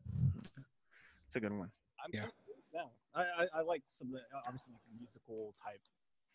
[1.28, 1.72] it's a good one.
[2.04, 2.22] I'm Yeah.
[2.22, 2.34] kinda
[2.74, 2.92] now.
[3.14, 5.80] I, I, I like some of the obviously like musical type,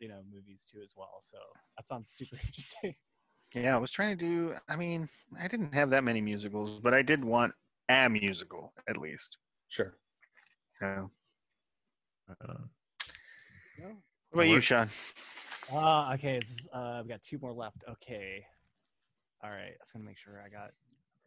[0.03, 1.19] you know, movies too as well.
[1.23, 1.39] So
[1.77, 2.97] that sounds super interesting.
[3.55, 4.55] Yeah, I was trying to do.
[4.69, 5.09] I mean,
[5.41, 7.53] I didn't have that many musicals, but I did want
[7.89, 9.39] a musical at least.
[9.69, 9.95] Sure.
[10.81, 11.05] Yeah.
[12.29, 12.55] Uh,
[13.79, 13.87] No?
[14.33, 14.61] What about you.
[14.61, 14.91] Sean?
[15.71, 17.85] Uh, okay, this is, uh, I've got two more left.
[17.89, 18.45] Okay.
[19.45, 20.71] All right, I was gonna make sure I got.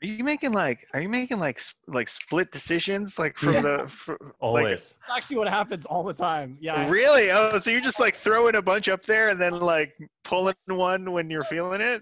[0.03, 0.85] Are you making like?
[0.93, 3.61] Are you making like like split decisions like from Yeah.
[3.61, 3.87] the?
[3.87, 4.71] fr- like- always.
[4.73, 6.57] It's actually what happens all the time.
[6.59, 6.89] Yeah.
[6.89, 7.31] Really?
[7.31, 11.11] Oh, so you're just like throwing a bunch up there and then like pulling one
[11.11, 12.01] when you're feeling it?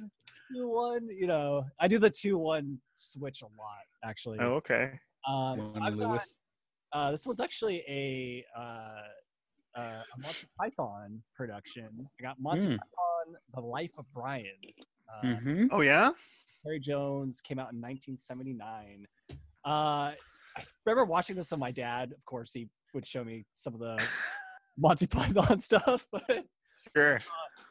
[0.53, 1.07] two one.
[1.09, 4.39] You know, I do the two one switch a lot actually.
[4.41, 4.99] Oh, okay.
[5.27, 6.25] Um, so I've got,
[6.91, 9.81] uh, this was actually a uh, uh,
[10.15, 11.89] a Monty Python production.
[12.19, 12.77] I got Monty Mm.
[12.77, 14.47] Python: The Life of Brian.
[15.09, 15.67] Uh, Mhm.
[15.71, 16.09] Oh yeah.
[16.63, 19.07] Terry Jones came out in 1979.
[19.65, 20.15] Uh, I
[20.85, 22.11] remember watching this with my dad.
[22.11, 24.01] Of course, he would show me some of the
[24.77, 26.07] Monty Python stuff.
[26.11, 26.45] But
[26.95, 27.19] Sure.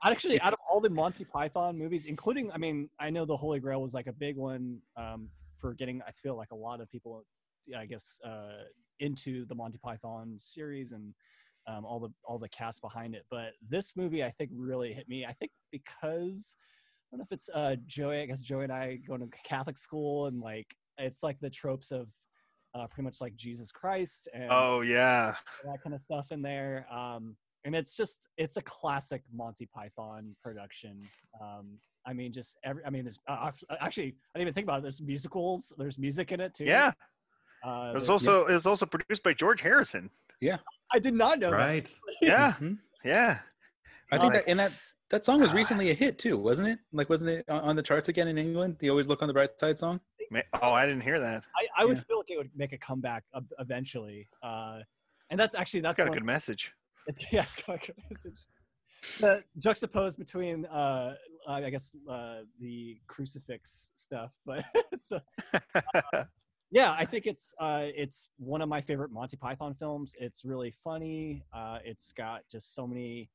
[0.03, 3.37] I actually, out of all the Monty Python movies, including, I mean, I know the
[3.37, 5.29] Holy Grail was like a big one um,
[5.59, 6.03] for getting.
[6.07, 7.25] I feel like a lot of people,
[7.77, 8.65] I guess, uh,
[8.99, 11.15] into the Monty Python series and
[11.69, 13.25] um, all the all the cast behind it.
[13.31, 15.25] But this movie, I think, really hit me.
[15.25, 16.57] I think because
[17.13, 18.21] don't know if it's uh, Joey.
[18.23, 20.67] I guess Joey and I going to Catholic school and like
[20.99, 22.09] it's like the tropes of
[22.75, 25.35] uh, pretty much like Jesus Christ and Oh yeah.
[25.65, 26.87] that kind of stuff in there.
[26.93, 31.07] Um, and it's just it's a classic Monty Python production.
[31.41, 32.83] Um, I mean, just every.
[32.85, 34.83] I mean, there's uh, uh, actually I didn't even think about it.
[34.83, 35.73] There's musicals.
[35.79, 36.65] There's music in it too.
[36.65, 36.93] Yeah.
[37.65, 40.11] Uh, It was there- also it was also produced by George Harrison.
[40.41, 40.57] Yeah.
[40.93, 41.57] I did not know that.
[41.57, 41.99] Right.
[42.21, 42.55] Yeah.
[42.55, 42.79] Mhm.
[43.05, 43.39] Yeah.
[44.11, 44.73] I think Like- that and that
[45.13, 45.55] That song was Ah.
[45.57, 46.79] recently a hit too, wasn't it?
[46.91, 48.79] Like, wasn't it on on the charts again in England?
[48.79, 50.01] The "Always Look on the Bright Side" song.
[50.31, 51.45] Ma- Oh, I didn't hear that.
[51.55, 52.03] I, I would Yeah.
[52.05, 53.25] feel like it would make a comeback
[53.59, 54.29] eventually.
[54.43, 54.81] Uh,
[55.29, 56.73] and that's actually that's That's got a good message.
[57.07, 58.41] It's yeah, it's got a good message.
[59.21, 65.23] The juxtaposed between uh, I guess uh, the crucifix stuff, but it's a,
[66.71, 70.17] yeah, I think it's uh, it's one of my favorite Monty Python films.
[70.19, 71.45] It's really funny.
[71.53, 73.29] Uh, it's got just so many.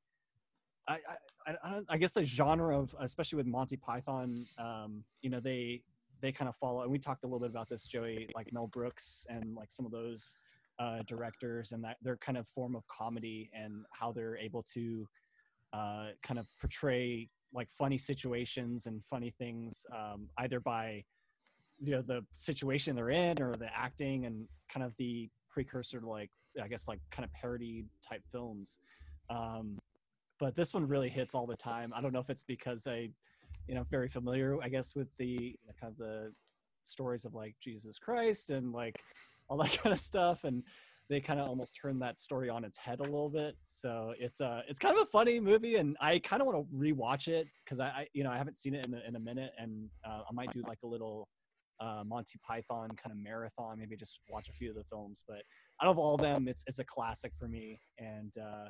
[0.87, 0.99] I
[1.47, 5.81] I, I, guess the genre of especially with Monty Python, um, you know they
[6.21, 8.67] they kind of follow, and we talked a little bit about this, Joey, like Mel
[8.67, 10.37] Brooks and like some of those
[10.79, 15.07] uh, directors and that their kind of form of comedy and how they're able to
[15.73, 21.03] uh, kind of portray like funny situations and funny things um, either by
[21.79, 26.09] you know the situation they're in or the acting and kind of the precursor to
[26.09, 26.29] like
[26.61, 28.79] i guess like kind of parody type films.
[29.29, 29.77] Um,
[30.39, 31.93] but this one really hits all the time.
[31.95, 33.09] I don't know if it's because i
[33.67, 36.31] you know very familiar i guess with the kind of the
[36.83, 38.95] stories of like jesus christ and like
[39.49, 40.63] all that kind of stuff and
[41.09, 43.55] they kind of almost turn that story on its head a little bit.
[43.65, 46.75] So it's a it's kind of a funny movie and i kind of want to
[46.75, 49.19] rewatch it because I, I you know i haven't seen it in a, in a
[49.19, 51.27] minute and uh, i might do like a little
[51.79, 55.43] uh, monty python kind of marathon maybe just watch a few of the films but
[55.81, 58.69] out of all of them it's it's a classic for me and uh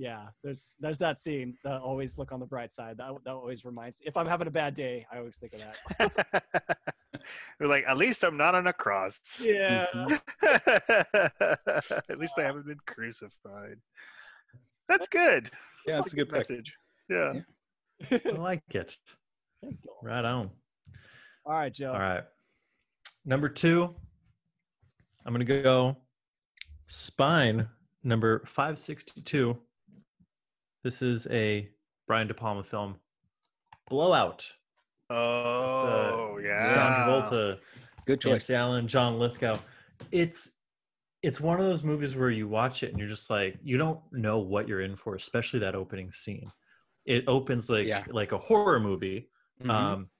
[0.00, 3.66] yeah there's there's that scene that always look on the bright side that, that always
[3.66, 6.76] reminds me if i'm having a bad day i always think of that
[7.58, 9.20] They're like, at least I'm not on a cross.
[9.38, 9.84] yeah
[10.42, 13.76] at least I haven't been crucified.
[14.88, 15.50] That's good.
[15.86, 16.38] Yeah, that's a good pick.
[16.38, 16.72] message.
[17.10, 17.34] Yeah.
[18.10, 18.18] Yeah.
[18.26, 18.96] I like it.
[20.02, 20.50] Right on.
[21.44, 22.24] all right joe All right.
[23.26, 23.94] Number two,
[25.26, 25.98] I'm going to go
[26.88, 27.68] Spine,
[28.02, 29.58] number 562.
[30.82, 31.68] This is a
[32.06, 32.96] Brian De Palma film,
[33.88, 34.46] Blowout.
[35.10, 36.74] Oh, yeah.
[36.74, 37.58] John Travolta,
[38.06, 38.30] Good choice.
[38.32, 39.56] Nancy Allen, John Lithgow.
[40.10, 40.52] It's
[41.22, 44.00] it's one of those movies where you watch it and you're just like you don't
[44.12, 46.50] know what you're in for, especially that opening scene.
[47.04, 48.04] It opens like Yeah.
[48.08, 49.28] like a horror movie,
[49.62, 49.70] Mhm.
[49.70, 50.10] um,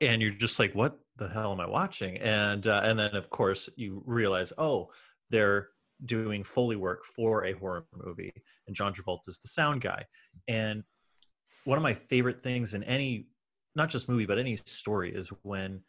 [0.00, 3.28] and you're just like, "What the hell am I watching?" And uh, and then of
[3.28, 4.90] course you realize, oh,
[5.28, 5.68] they're
[6.06, 8.32] doing foley work for a horror movie,
[8.66, 10.04] and John Travolta is the sound guy.
[10.48, 10.82] And
[11.64, 13.28] one of my favorite things in any,
[13.74, 15.80] not just movie, but any story is when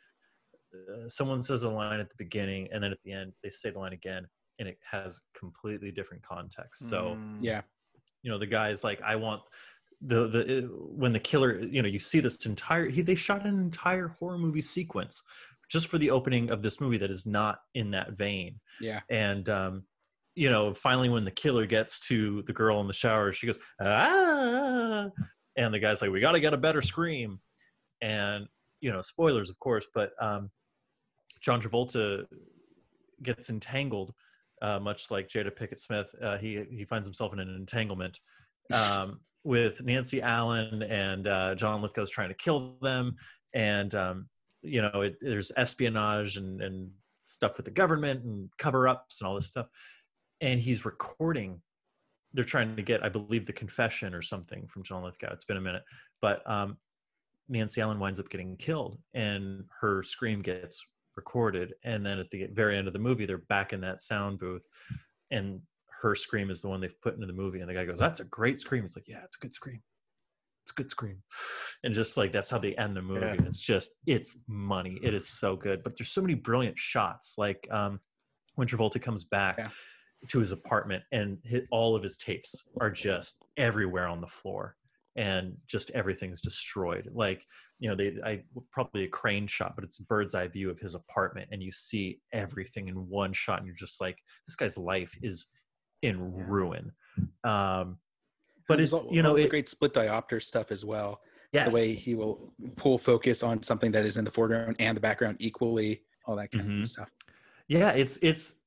[0.74, 3.69] uh, someone says a line at the beginning and then at the end they say
[3.71, 4.28] the line again,
[4.60, 6.89] and it has completely different context.
[6.89, 7.38] So Mm.
[7.39, 7.62] yeah,
[8.24, 9.41] you know the guy is like i want
[10.02, 13.45] the the uh, when the killer you know you see this entire he they shot
[13.45, 15.21] an entire horror movie sequence
[15.69, 19.02] just for the opening of this movie that is not in that vein yeah.
[19.10, 19.84] and um
[20.36, 23.60] you know finally when the killer gets to the girl in the shower she goes
[23.82, 25.10] ah!
[25.58, 27.39] And the guy's like we got to get a better scream.
[28.02, 28.48] And
[28.80, 30.50] you know spoilers of course but um
[31.39, 32.26] john travolta
[33.24, 34.12] gets entangled
[34.62, 38.20] uh, much like jada pickett smith uh, he he finds himself in an entanglement
[38.74, 43.15] um, with nancy allen and uh, john lithgow's trying to kill them.
[43.54, 44.28] And um,
[44.62, 46.89] you know it, there's espionage and, and
[47.24, 49.67] stuff with the government and cover ups and all this stuff
[50.41, 51.62] and he's recording
[52.34, 55.32] they're trying to get i believe the confession or something from john lithgow.
[55.34, 55.84] It's been a minute.
[56.21, 56.77] But um,
[57.49, 60.82] nancy allen winds up getting killed and her scream gets
[61.17, 61.73] recorded.
[61.84, 64.65] And then at the very end of the movie they're back in that sound booth
[65.30, 65.60] and
[66.01, 67.60] her scream is the one they've put into the movie.
[67.60, 68.86] And the guy goes that's a great scream.
[68.86, 69.82] It's like yeah it's a good scream.
[70.63, 71.17] It's a good scream.
[71.84, 73.21] And just like that's how they end the movie.
[73.21, 73.34] Yeah.
[73.34, 74.99] and it's just it's money.
[75.04, 75.84] It is so good.
[75.84, 77.36] But there's so many brilliant shots.
[77.38, 77.99] Like um
[78.56, 79.69] when travolta comes back Yeah.
[80.27, 84.75] To his apartment and hit all of his tapes are just everywhere on the floor
[85.15, 87.43] and just everything's destroyed like
[87.79, 90.95] you know they i probably a crane shot but it's bird's eye view of his
[90.95, 95.13] apartment and you see everything in one shot and you're just like this guy's life
[95.21, 95.47] is
[96.01, 96.43] in Yeah.
[96.47, 96.91] ruin
[97.43, 97.97] um
[98.67, 101.19] but it's all- you know it, great split diopter stuff as well.
[101.51, 104.95] yes The way he will pull focus on something that is in the foreground and
[104.95, 106.81] the background equally, all that kind Mhm.
[106.84, 107.10] of stuff.
[107.67, 108.61] yeah it's it's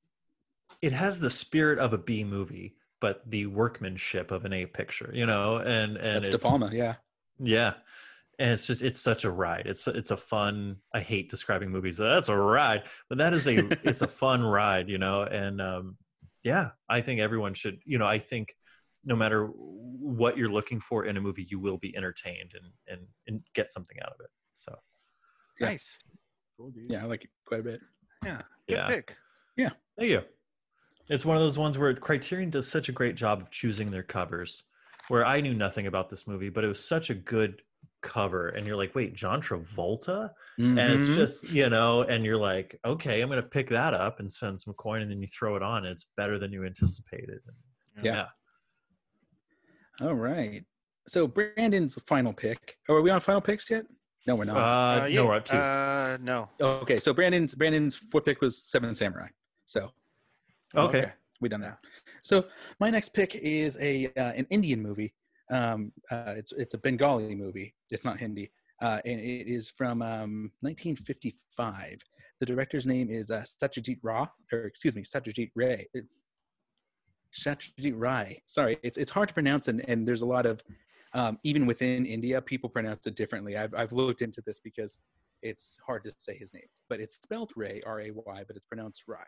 [0.83, 5.11] it has the spirit of a b movie but the workmanship of an a picture
[5.14, 6.96] you know and and That's De it's, Palma, yeah.
[7.38, 7.74] yeah
[8.38, 11.96] and it's just it's such a ride it's it's a fun i hate describing movies
[11.98, 13.57] that's a ride but that is a
[13.88, 15.96] it's a fun ride you know and um
[16.42, 18.57] yeah i think everyone should you know i think
[19.05, 23.07] no matter what you're looking for in a movie you will be entertained and and,
[23.27, 24.74] and get something out of it so
[25.61, 25.68] Yeah.
[25.68, 25.96] Nice.
[26.57, 26.72] Cool.
[26.88, 27.81] Yeah, I like it quite a bit.
[28.24, 28.42] Yeah.
[28.68, 28.88] Good Yeah.
[28.88, 29.16] pick.
[29.96, 30.22] Thank you.
[31.08, 34.02] It's one of those ones where Criterion does such a great job of choosing their
[34.02, 34.62] covers
[35.08, 37.60] where I knew nothing about this movie, but it was such a good
[38.02, 41.14] cover, and you're like, wait, John Travolta, and it's Mhm.
[41.14, 44.72] just you know, and you're like, okay, I'm gonna pick that up and spend some
[44.74, 47.40] coin, and then you throw it on, and it's better than you anticipated.
[48.02, 48.28] Yeah.
[50.00, 50.64] all right.
[51.06, 52.76] So Brandon's final pick.
[52.88, 53.84] Oh, are we on final picks yet?
[54.26, 54.56] No, we're not.
[54.56, 55.56] Uh, yeah, no, we're up two.
[55.56, 56.48] Uh, no.
[56.60, 59.28] okay, so Brandon's Brandon's fourth pick was Seven Samurai.
[59.66, 59.92] So
[60.76, 61.12] okay.
[61.40, 61.78] we done that.
[62.22, 62.46] So
[62.80, 65.14] my next pick is a uh, an Indian movie.
[65.50, 67.74] Um, uh, it's it's a Bengali movie.
[67.90, 71.98] It's not Hindi, uh, and it is from um, 1955.
[72.40, 75.88] The director's name is uh, Satyajit Ray, or excuse me, Satyajit Ray.
[75.96, 76.00] Uh,
[77.34, 78.42] Satyajit Ray.
[78.46, 80.62] Sorry, it's it's hard to pronounce, and, and there's a lot of
[81.14, 83.56] um, even within India, people pronounce it differently.
[83.56, 84.98] I've I've looked into this because
[85.42, 88.66] it's hard to say his name, but it's spelled Ray, R A Y, but it's
[88.66, 89.24] pronounced Rai.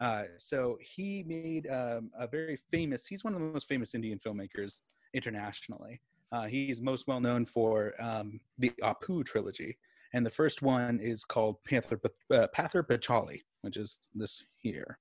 [0.00, 3.06] Uh, so he made um, a very famous.
[3.06, 4.80] He's one of the most famous Indian filmmakers
[5.14, 6.00] internationally.
[6.32, 9.78] Uh, he's most well known for um, the Apu trilogy,
[10.12, 12.00] and the first one is called Panther
[12.32, 14.98] uh, Pather Panchali, which is this here.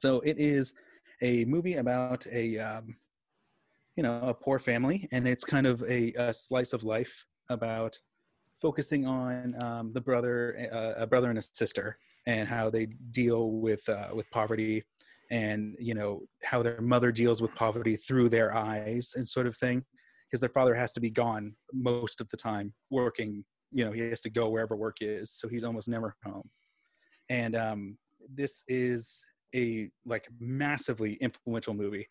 [0.00, 0.72] So it is
[1.20, 2.96] a movie about a um,
[3.96, 7.98] you know a poor family, and it's kind of a, a slice of life about
[8.64, 13.50] focusing on um, the brother, uh, a brother and a sister, and how they deal
[13.50, 14.82] with uh, with poverty,
[15.30, 19.54] and you know how their mother deals with poverty through their eyes and sort of
[19.58, 19.84] thing,
[20.26, 23.44] because their father has to be gone most of the time working.
[23.70, 26.48] You know, he has to go wherever work is, so he's almost never home.
[27.28, 27.98] And um,
[28.34, 29.22] this is
[29.54, 32.08] a like massively influential movie.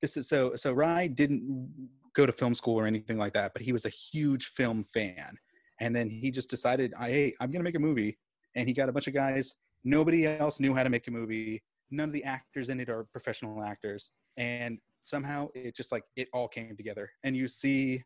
[0.00, 0.70] This is so so.
[0.72, 4.46] Ray didn't go to film school or anything like that, but he was a huge
[4.46, 5.36] film fan.
[5.80, 8.18] And then he just decided, I, hey, I'm gonna make a movie
[8.56, 9.54] and he got a bunch of guys.
[9.84, 11.62] Nobody else knew how to make a movie.
[11.90, 16.28] None of the actors in it are professional actors, and somehow it just like it
[16.32, 17.08] all came together.
[17.22, 18.02] And you see,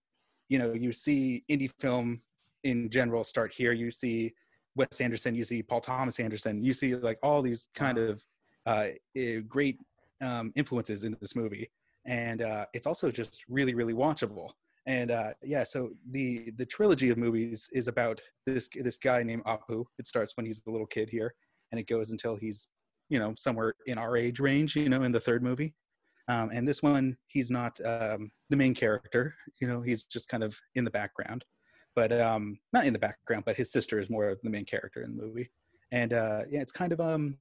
[0.50, 2.20] you know, you see indie film
[2.64, 3.72] in general start here.
[3.72, 4.34] You see
[4.76, 8.22] Wes Anderson, you see Paul Thomas Anderson, you see like all these kind of
[8.66, 9.78] uh, eh, great
[10.20, 11.70] um, influences in this movie,
[12.04, 14.50] and uh, it's also just really, really watchable
[14.86, 19.44] and uh, yeah so the the trilogy of movies is about this this guy named
[19.44, 19.84] apu.
[19.98, 21.34] It starts when he's a little kid here
[21.70, 22.68] and it goes until he's
[23.08, 25.74] you know somewhere in our age range you know in the third movie.
[26.28, 30.42] Um, and this one he's not um, the main character you know he's just kind
[30.42, 31.44] of in the background.
[31.96, 35.02] But um, not in the background but his sister is more of the main character
[35.02, 35.50] in the movie.
[35.92, 37.36] And uh, yeah it's kind of um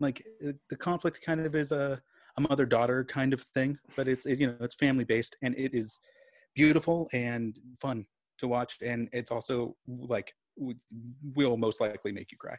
[0.00, 0.24] like
[0.68, 2.00] the conflict kind of is a
[2.38, 5.54] a mother daughter kind of thing but it's it, you know it's family based and
[5.56, 5.98] it is
[6.54, 8.04] beautiful and fun
[8.38, 10.78] to watch and it's also like w-
[11.34, 12.56] will most likely make you cry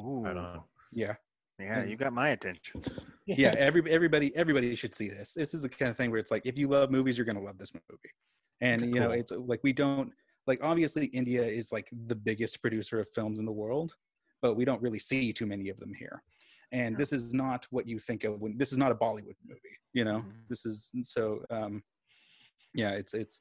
[0.00, 0.22] Ooh.
[0.24, 0.62] Right on.
[0.92, 1.14] yeah
[1.58, 2.82] Yeah, you got my attention.
[3.26, 6.30] yeah every, everybody everybody should see this this is the kind of thing where it's
[6.30, 8.12] like if you love movies you're going to love this movie
[8.60, 10.10] and Okay, you know it's like we don't
[10.46, 13.94] like obviously india is like the biggest producer of films in the world
[14.42, 16.22] but we don't really see too many of them here
[16.72, 16.98] and Yeah.
[16.98, 20.04] this is not what you think of when this is not a bollywood movie you
[20.04, 20.48] know Mhm.
[20.48, 21.82] this is so um
[22.74, 23.40] yeah it's it's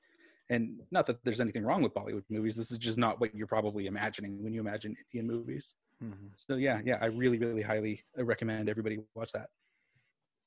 [0.49, 3.47] and not that there's anything wrong with bollywood movies this is just not what you're
[3.47, 6.31] probably imagining when you imagine indian movies Mhm.
[6.35, 9.49] so yeah yeah i really really highly recommend everybody watch that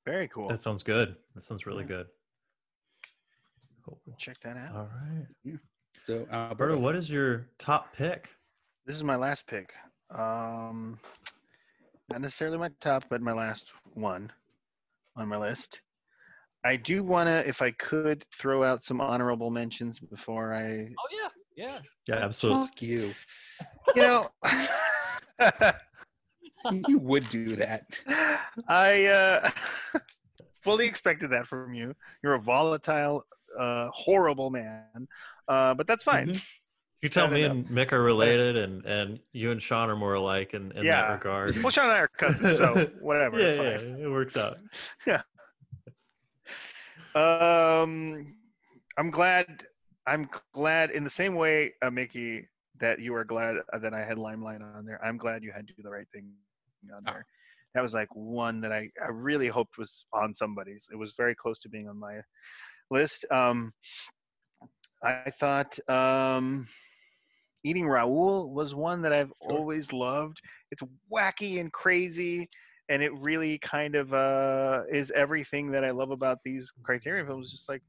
[0.05, 0.49] Very cool.
[0.49, 1.16] That sounds good.
[1.35, 1.88] That sounds really Yeah.
[1.97, 2.07] good.
[3.85, 3.99] Cool.
[4.18, 4.75] Check that out.
[4.77, 5.59] All right.
[6.03, 8.29] so uh, Alberto, what is your top pick?
[8.85, 9.73] This is my last pick.
[10.11, 10.99] Um,
[12.11, 14.31] not necessarily my top, but my last one
[15.16, 15.81] on my list.
[16.64, 21.09] I do want to, if I could, throw out some honorable mentions before I, Oh
[21.12, 21.79] yeah, yeah.
[22.09, 22.66] Yeah, absolutely.
[22.66, 23.11] fuck you
[23.94, 24.29] you know,
[26.88, 27.85] you would do that
[28.68, 29.50] I uh,
[30.62, 31.94] fully expected that from you.
[32.22, 33.24] You're a volatile,
[33.59, 35.09] uh, horrible man,
[35.48, 36.29] uh, but that's fine.
[36.29, 36.42] Mhm.
[37.03, 40.14] You tell me no, and Mick are related, and and you and Sean are more
[40.14, 41.03] alike in, in Yeah.
[41.03, 41.62] that regard.
[41.62, 43.38] Well, Sean and I are cousins, so whatever.
[43.38, 44.57] yeah, it's yeah, it works out.
[47.14, 48.35] Um,
[48.98, 49.66] I'm glad.
[50.07, 52.46] I'm glad in the same way, uh, Mickey,
[52.81, 55.03] that you are glad uh, that I had Limelight on there.
[55.03, 56.31] I'm glad you had Do the Right Thing
[56.94, 57.12] on Ah.
[57.12, 57.27] there.
[57.75, 60.88] That was like one that I, I really hoped was on somebody's.
[60.92, 62.21] It was very close to being on my
[62.90, 63.25] list.
[63.33, 63.73] Um,
[65.02, 66.69] I thought um,
[67.65, 69.52] Eating Raoul was one that I've Sure.
[69.58, 70.40] always loved.
[70.71, 72.48] It's wacky and crazy,
[72.89, 77.51] and it really kind of uh, is everything that I love about these Criterion films.
[77.51, 77.83] Just like,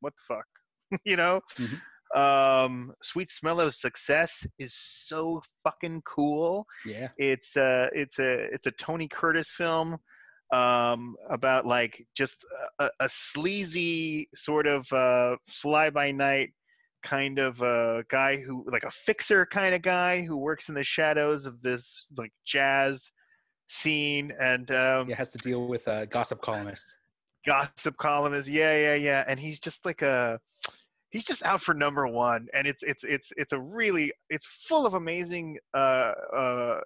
[0.00, 1.40] what the fuck, you know?
[1.58, 1.80] Mhm.
[2.16, 6.66] Um, Sweet Smell of Success is so fucking cool.
[6.84, 9.98] yeah It's a it's a it's a Tony Curtis film.
[10.52, 12.44] um, about like just
[12.80, 16.50] a, a sleazy sort of uh, fly by night
[17.04, 20.82] kind of a guy who like a fixer kind of guy who works in the
[20.82, 23.12] shadows of this like jazz
[23.70, 26.96] scene and um Yeah, has to deal with uh, gossip columnists.
[27.46, 28.48] gossip columnist.
[28.48, 29.24] Yeah yeah yeah.
[29.28, 30.40] And he's just like a
[31.10, 32.48] he's just out for number one.
[32.52, 36.80] And it's it's it's it's a really it's full of amazing uh uh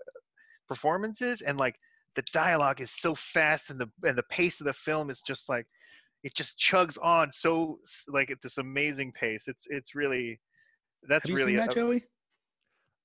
[0.68, 1.40] performances.
[1.42, 1.76] And like
[2.16, 5.48] the dialogue is so fast and the and the pace of the film is just
[5.48, 5.66] like
[6.22, 7.78] it just chugs on so
[8.08, 9.44] like at this amazing pace.
[9.48, 10.38] It's it's really
[11.08, 12.04] that's Have you really seen that, a- Joey?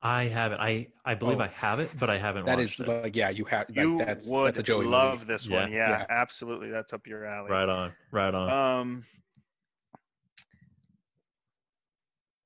[0.01, 0.61] I haven't.
[0.61, 1.43] I I believe Oh.
[1.43, 3.03] I have it, but I haven't That is watched it.
[3.03, 5.33] like yeah, you have like, you that's would that's a Joey love movie.
[5.33, 6.05] this one yeah, Yeah.
[6.09, 7.91] absolutely that's up your alley Right on.
[8.11, 8.49] Right on.
[8.49, 9.05] Um,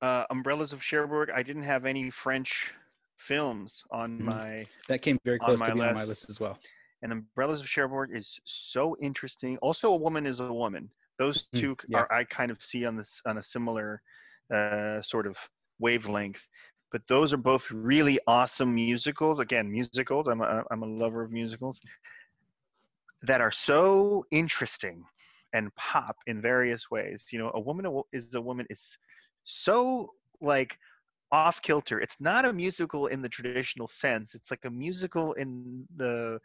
[0.01, 1.29] uh, Umbrellas of Cherbourg.
[1.33, 2.73] I didn't have any French
[3.17, 4.23] films on Mhm.
[4.23, 6.09] my, That came very close to being on my list.
[6.09, 6.59] list as well.
[7.03, 9.57] and Umbrellas of Cherbourg is so interesting.
[9.57, 10.89] Also, A Woman is a Woman.
[11.19, 11.99] Those Mm, two yeah.
[11.99, 14.01] are I kind of see on this on a similar
[14.53, 15.37] uh, sort of
[15.79, 16.47] wavelength.
[16.93, 19.39] But those are both really awesome musicals.
[19.39, 20.27] Again, musicals.
[20.27, 21.81] I'm a, I'm a lover of musicals
[23.23, 25.03] that are so interesting
[25.53, 27.25] and pop in various ways.
[27.31, 28.97] You know, a woman is a woman is
[29.43, 30.77] so like
[31.31, 31.99] off kilter.
[31.99, 34.35] It's not a musical in the traditional sense.
[34.35, 36.39] It's like a musical in the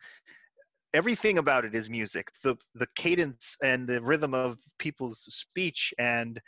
[0.95, 2.31] everything about it is music.
[2.43, 6.41] The the cadence and the rhythm of people's speech and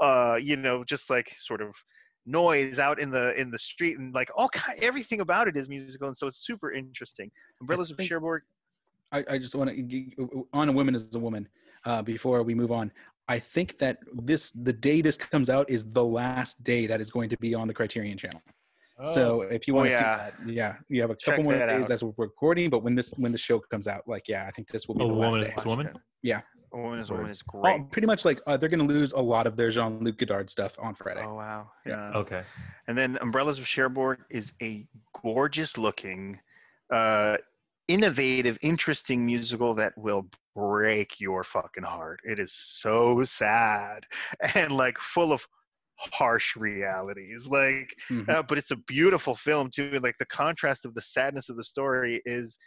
[0.00, 1.74] uh you know just like sort of
[2.26, 5.68] noise out in the in the street and like all kind everything about it is
[5.68, 7.30] musical and so it's super interesting.
[7.60, 8.42] Umbrellas of think- Cherbourg
[9.10, 11.46] I, I just want to on a woman is a woman.
[11.84, 12.90] Uh, before we move on,
[13.28, 17.10] I think that this the day this comes out is the last day that is
[17.10, 18.40] going to be on the Criterion Channel.
[19.00, 20.28] Oh, So if you Oh, want to yeah.
[20.28, 21.90] see that, yeah, you have a Check couple more days out.
[21.90, 22.70] as we're recording.
[22.70, 25.04] But when this when the show comes out, like yeah, I think this will be
[25.04, 25.54] A the last woman day.
[25.58, 25.86] is woman.
[26.24, 26.44] A
[26.78, 27.32] Woman is a Woman Word.
[27.32, 30.00] is Oh, pretty much like uh, they're going to lose a lot of their Jean
[30.02, 31.22] Luc Godard stuff on Friday.
[31.24, 31.70] Oh wow.
[31.86, 32.10] Yeah.
[32.12, 32.18] Yeah.
[32.18, 32.42] Okay.
[32.88, 34.86] And then Umbrellas of Cherbourg is a
[35.22, 36.40] gorgeous looking,
[36.92, 37.36] uh,
[37.88, 42.20] innovative, interesting musical that will break your fucking heart.
[42.24, 44.04] It is so sad
[44.54, 45.46] and like full of
[45.96, 47.46] harsh realities.
[47.46, 48.28] Like, Mhm.
[48.28, 49.90] uh, but it's a beautiful film too.
[49.94, 52.58] And like the contrast of the sadness of the story is.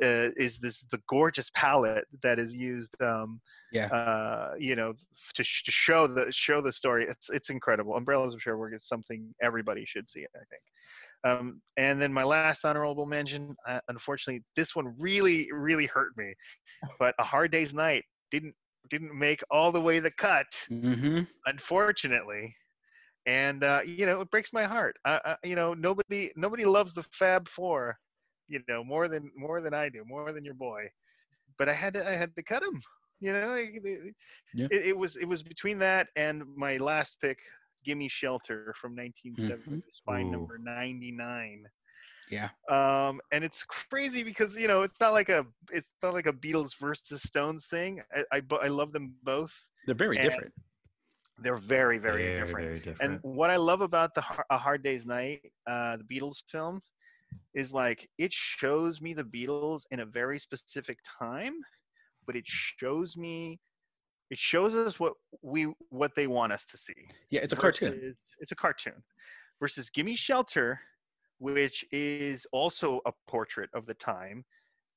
[0.00, 3.40] Uh, is this the gorgeous palette that is used um,
[3.72, 3.86] Yeah.
[3.88, 4.94] uh, you know,
[5.34, 7.04] to, sh- to show the show the story.
[7.08, 7.94] It's it's incredible.
[7.96, 10.24] Umbrellas of Cherbourg is something everybody should see.
[10.34, 10.62] I think.
[11.24, 16.34] Um, and then my last honorable mention, uh, unfortunately, this one really really hurt me,
[16.98, 18.54] but A Hard Day's Night didn't
[18.90, 21.26] didn't make all the way the cut, Mhm.
[21.46, 22.54] unfortunately.
[23.26, 24.96] And uh, you know, it breaks my heart.
[25.04, 27.96] I, I, you know, nobody nobody loves the Fab Four,
[28.52, 30.82] you know, more than more than I do, more than your boy.
[31.58, 32.80] But I had to I had to cut him.
[33.24, 34.14] You know, it, it-
[34.54, 34.66] Yeah.
[34.76, 37.38] it, it was it was between that and my last pick,
[37.84, 40.32] "Gimme Shelter" from 1970, Spine Ooh.
[40.36, 41.64] number 99.
[42.30, 42.48] Yeah.
[42.70, 46.32] Um, and it's crazy because you know it's not like a it's not like a
[46.32, 48.02] Beatles versus Stones thing.
[48.16, 49.52] I I, I love them both.
[49.86, 50.52] They're very different.
[51.38, 52.66] They're very very, very different.
[52.68, 53.00] Very different.
[53.02, 55.40] And what I love about the A Hard Day's Night,
[55.72, 56.80] uh, the Beatles film,
[57.54, 61.54] is like it shows me the Beatles in a very specific time,
[62.26, 63.60] but it shows me,
[64.30, 66.94] it shows us what we what they want us to see.
[67.30, 68.14] Yeah, it's a cartoon.
[68.40, 69.02] It's a cartoon.
[69.60, 70.80] Versus Gimme Shelter,
[71.38, 74.44] which is also a portrait of the time,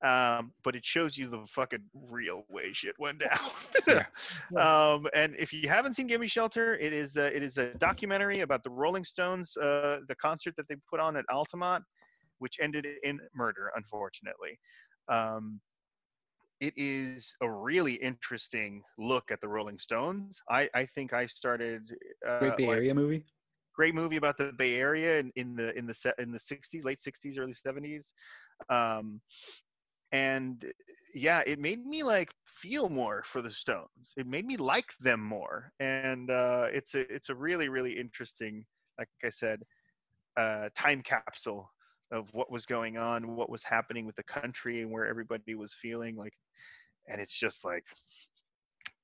[0.03, 3.39] um, but it shows you the fucking real way shit went down.
[4.51, 4.93] Yeah.
[4.93, 8.39] um, and if you haven't seen Gimme Shelter, it is a, it is a documentary
[8.39, 11.83] about the Rolling Stones, uh, the concert that they put on at Altamont,
[12.39, 14.59] which ended in murder, unfortunately.
[15.09, 15.61] Um,
[16.61, 20.39] it is a really interesting look at the Rolling Stones.
[20.49, 21.95] I, I think I started
[22.27, 23.25] uh, Great Bay like- Area movie.
[23.75, 26.83] great movie about the Bay Area in, in the in the set in the 60s,
[26.83, 28.13] late 60s, early 70s.
[28.69, 29.21] Um,
[30.11, 30.65] and
[31.13, 34.13] yeah, it made me like feel more for the Stones.
[34.17, 35.71] It made me like them more.
[35.79, 38.65] And uh, it's a it's a really really interesting,
[38.97, 39.61] like I said,
[40.37, 41.71] uh, time capsule
[42.11, 45.73] of what was going on, what was happening with the country, and where everybody was
[45.73, 46.33] feeling like.
[47.07, 47.83] And it's just like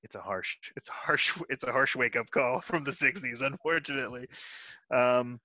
[0.04, 3.42] it's a harsh it's a harsh it's a harsh wake up call from the 60s
[3.42, 4.28] unfortunately
[4.94, 5.40] um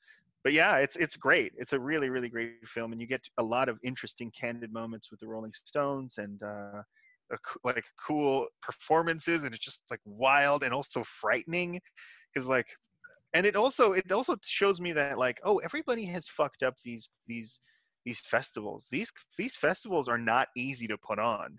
[0.45, 3.43] but yeah it's it's great it's a really really great film and you get a
[3.43, 6.83] lot of interesting candid moments with the rolling stones and uh
[7.33, 11.81] a, like cool performances and it's just like wild and also frightening
[12.33, 12.69] because like
[13.37, 17.09] and it also it also shows me that like oh everybody has fucked up these
[17.27, 17.61] these
[18.05, 18.89] these festivals.
[18.91, 21.59] These these festivals are not easy to put on.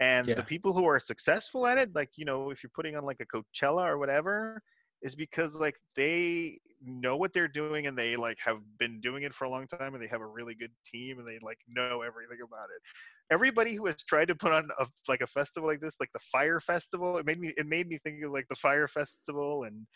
[0.00, 0.36] And Yeah.
[0.36, 3.20] the people who are successful at it like you know if you're putting on like
[3.20, 4.62] a coachella or whatever
[5.02, 9.34] is because like they know what they're doing and they like have been doing it
[9.34, 12.02] for a long time and they have a really good team and they like know
[12.02, 12.82] everything about it.
[13.30, 16.20] Everybody who has tried to put on a like a festival like this like the
[16.32, 19.86] fire festival it made me it made me think of like the fire festival and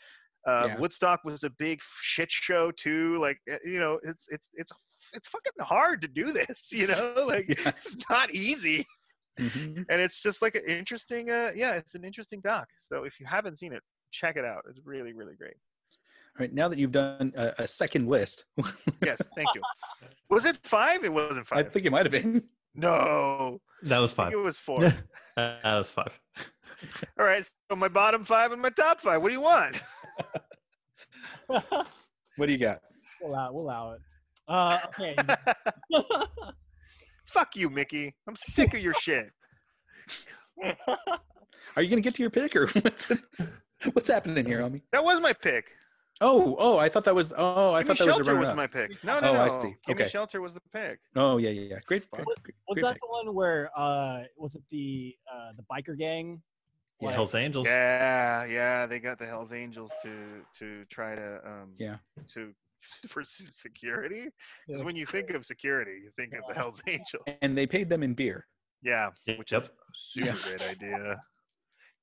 [0.48, 0.78] uh, Yeah.
[0.78, 4.72] woodstock was a big shit show too like uh, you know it's it's it's
[5.14, 7.72] it's fucking hard to do this you know like Yeah.
[7.84, 8.86] it's not easy
[9.40, 9.86] Mhm.
[9.88, 13.24] and it's just like an interesting uh yeah it's an interesting doc so if you
[13.24, 15.54] haven't seen it check it out it's really really great
[16.36, 18.44] All right, now that you've done a, a second list,
[19.02, 19.62] yes thank you
[20.28, 21.64] was it five it wasn't five.
[21.66, 22.42] I think it might have been.
[22.74, 24.26] no That was I five.
[24.32, 24.80] think it was four
[25.36, 26.18] that was five.
[27.18, 29.80] all right so my bottom five and my top five what do you want
[32.36, 32.80] What do you got?
[33.20, 34.00] we'll allow, we'll allow it.
[34.48, 35.16] Uh, okay.
[37.26, 39.30] fuck you mickey i'm sick of your shit
[41.76, 43.06] Are you gonna get to your pick or what's
[43.94, 44.82] what's happening here, homie?
[44.92, 45.66] that was my pick
[46.20, 47.32] Oh, oh, I thought that was.
[47.36, 48.56] Oh, I Gimme thought that was shelter your was runner-up.
[48.56, 49.74] my pick no no Oh, no I see.
[49.86, 50.08] Gimme Okay.
[50.10, 51.78] shelter was the pick Oh, yeah, yeah, yeah.
[51.86, 52.08] Great.
[52.10, 53.00] great, Was- great Was great that pick.
[53.02, 56.42] the one where uh was it the uh the biker gang?
[57.02, 57.66] Yeah, Like- Hell's Angels.
[57.66, 61.96] Yeah, yeah, they got the Hell's Angels to to try to um Yeah.
[62.34, 62.52] to
[63.08, 64.28] for security.
[64.66, 67.24] Because when you think of security, you think of the Hell's Angels.
[67.42, 68.46] And they paid them in beer.
[68.82, 69.38] Yeah, Yep.
[69.38, 70.36] which is a super Yeah.
[70.44, 71.20] great idea.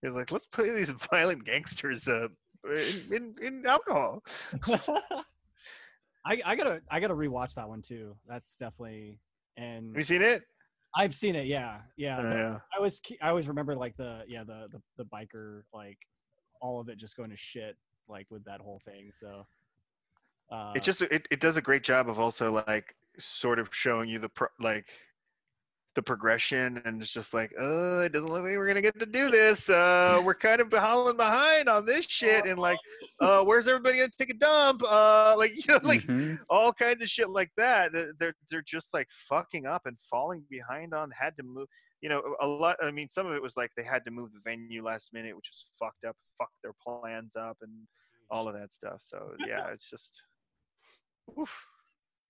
[0.04, 2.28] It's like let's put these violent gangsters uh,
[2.66, 4.22] in, in in alcohol.
[6.26, 8.16] I, I gotta I gotta rewatch that one too.
[8.28, 9.20] That's definitely
[9.58, 10.44] and Have you seen it?
[10.96, 11.46] I've seen it.
[11.46, 12.22] Yeah, yeah.
[12.34, 12.60] Yeah.
[12.78, 15.98] I ke- I always remember like the yeah the the the biker like
[16.62, 17.78] all of it just going to shit
[18.08, 19.12] like with that whole thing.
[19.14, 19.46] So
[20.52, 24.10] uh, It just it, it does a great job of also like sort of showing
[24.10, 24.88] you the pro- like
[26.00, 29.06] the progression and it's just like oh it doesn't look like we're gonna get to
[29.06, 32.80] do this uh we're kind of hauling behind on this shit and like
[33.20, 36.40] uh where's everybody gonna take a dump uh like you know like Mhm.
[36.50, 40.94] all kinds of shit like that They're- they're just like fucking up and falling behind
[40.94, 41.68] on had to move
[42.00, 44.30] you know a lot i mean some of it was like they had to move
[44.32, 47.74] the venue last minute which was fucked up fucked their plans up and
[48.32, 50.14] all of that stuff so yeah it's just
[51.38, 51.52] oof,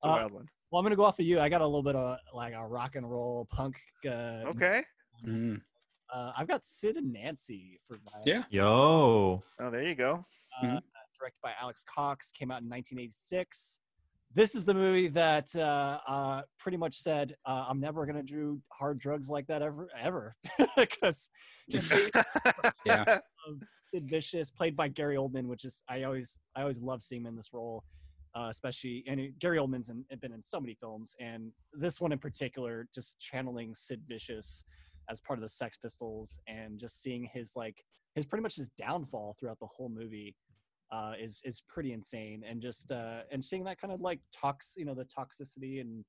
[0.03, 1.39] a Uh, wild one well, I'm gonna go off of you.
[1.39, 3.79] I got a little bit of like a rock and roll punk.
[4.05, 4.83] Uh, okay
[5.25, 5.61] Mhm.
[6.13, 8.43] Uh, I've got Sid and Nancy for my Yeah.
[8.49, 9.43] Yo.
[9.59, 10.25] oh there you go
[10.61, 10.81] uh, Mhm.
[11.17, 13.79] directed by Alex Cox, came out in 1986.
[14.31, 18.61] This is the movie that uh, uh, pretty much said, uh, "I'm never gonna do
[18.71, 20.35] hard drugs like that ever, ever,"
[20.77, 21.29] because
[21.69, 22.11] just seeing
[22.85, 23.19] Yeah.
[23.87, 27.27] Sid Vicious, played by Gary Oldman, which is I always I always love seeing him
[27.27, 27.83] in this role,
[28.35, 32.19] uh, especially and Gary Oldman's in, been in so many films, and this one in
[32.19, 34.63] particular, just channeling Sid Vicious
[35.09, 37.83] as part of the Sex Pistols, and just seeing his like
[38.15, 40.35] his pretty much his downfall throughout the whole movie.
[40.91, 44.73] Uh, is is pretty insane, and just uh, and seeing that kind of like tox,
[44.75, 46.03] you know, the toxicity and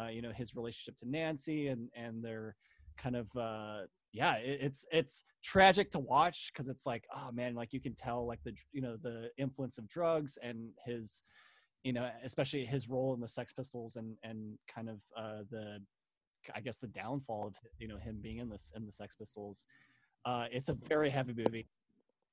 [0.00, 2.56] uh, you know his relationship to Nancy and and their
[2.96, 3.80] kind of uh,
[4.14, 7.94] yeah, it, it's it's tragic to watch because it's like, oh man, like you can
[7.94, 11.24] tell like the you know the influence of drugs and his,
[11.84, 15.80] you know, especially his role in the Sex Pistols and and kind of uh, the,
[16.54, 19.66] I guess the downfall of you know him being in this in the Sex Pistols.
[20.24, 21.68] Uh, it's a very heavy movie.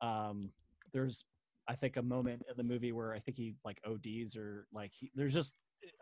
[0.01, 0.51] Um,
[0.93, 1.25] there's
[1.67, 4.91] I think a moment in the movie where I think he like ODs or like
[4.97, 5.53] he, there's just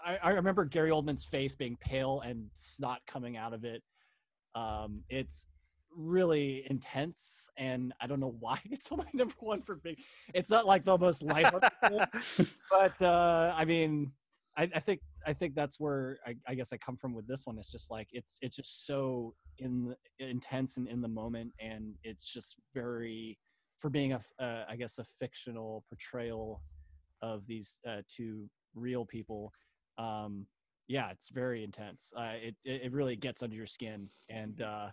[0.06, 3.82] I, I remember Gary Oldman's face being pale and snot coming out of it.
[4.54, 5.48] Um, it's
[6.00, 10.00] really intense, and I don't know why it's my number one for big.
[10.34, 11.70] It's not like the most lighthearted,
[12.72, 14.12] but uh, I mean,
[14.58, 17.46] I, I think I think that's where I, I guess I come from with this
[17.46, 17.58] one.
[17.60, 22.32] It's just like it's it's just so in intense and in the moment, and it's
[22.32, 23.38] just very
[23.78, 26.62] for being a uh, I guess a fictional portrayal
[27.22, 29.52] of these uh, two real people.
[29.98, 30.46] Um,
[30.88, 32.12] yeah, it's very intense.
[32.18, 34.88] Uh, it it really gets under your skin, and uh,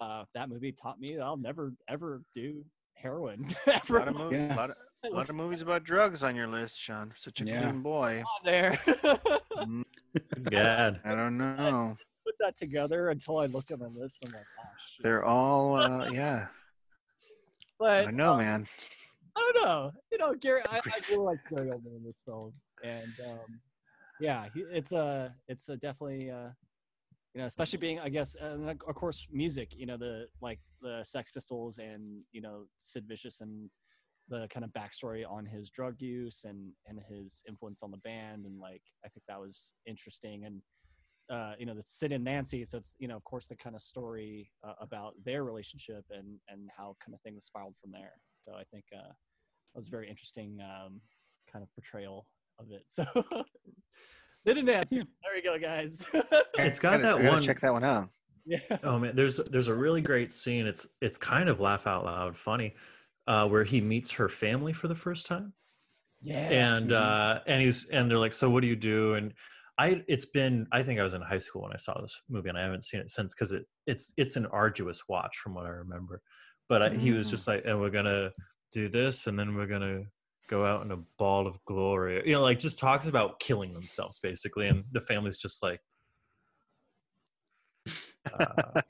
[0.00, 2.64] uh, that movie taught me that I'll never ever do
[2.94, 4.54] heroin a ever lot of, movie, Yeah.
[4.54, 4.76] lot, of,
[5.12, 7.58] lot of movies about drugs on your list sean such a Yeah.
[7.58, 8.72] clean boy on there.
[9.60, 9.84] Mm,
[10.50, 11.00] God.
[11.04, 14.22] i don't know Put that together until I looked at my list.
[14.24, 15.02] I'm like, oh shit.
[15.02, 16.46] they're all uh yeah
[17.80, 18.68] but i know uh, man
[19.34, 19.92] I don't know.
[20.10, 20.60] You know, Gary.
[20.70, 22.52] I, I really like Gary Oldman in this film,
[22.84, 23.60] and um,
[24.20, 26.50] yeah, he, it's a it's a definitely uh,
[27.34, 29.72] you know, especially being I guess, and of course, music.
[29.76, 33.70] You know, the like the Sex Pistols and you know Sid Vicious and
[34.28, 38.46] the kind of backstory on his drug use and and his influence on the band,
[38.46, 40.62] and like I think that was interesting and.
[41.30, 42.64] uh, you know the Sid and Nancy.
[42.64, 46.38] So it's you know of course the kind of story uh, about their relationship and
[46.48, 48.12] and how kind of things spiraled from there.
[48.44, 51.00] So I think uh, that was a very interesting um,
[51.52, 52.26] kind of portrayal
[52.60, 52.84] of it.
[52.88, 53.04] So
[54.46, 54.96] Sid and Nancy.
[54.96, 55.02] Yeah.
[55.22, 56.04] There we go, guys.
[56.58, 58.08] It's got gotta- that gotta one- Check that one out.
[58.44, 58.58] yeah.
[58.82, 60.66] Oh man, there's there's a really great scene.
[60.66, 62.74] It's it's kind of laugh out loud funny,
[63.26, 65.52] uh, where he meets her family for the first time,
[66.20, 66.36] Yeah.
[66.50, 66.94] and Mhm.
[67.36, 69.14] uh, and he's and they're like, so what do you do?
[69.14, 69.32] And
[69.78, 72.48] I it's been I think I was in high school when I saw this movie,
[72.50, 75.64] and I haven't seen it since because it it's it's an arduous watch from what
[75.66, 76.20] I remember.
[76.68, 77.30] But I, he was Mm.
[77.30, 78.30] just like, and we're gonna
[78.72, 80.02] do this, and then we're gonna
[80.52, 82.22] go out in a ball of glory.
[82.26, 85.80] You know, like just talks about killing themselves basically, and the family's just like.
[88.38, 88.80] Uh,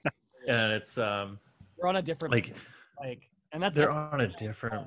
[0.47, 1.39] and it's um
[1.79, 2.55] They're on a different like
[3.03, 4.87] like, and that's they're like, on a different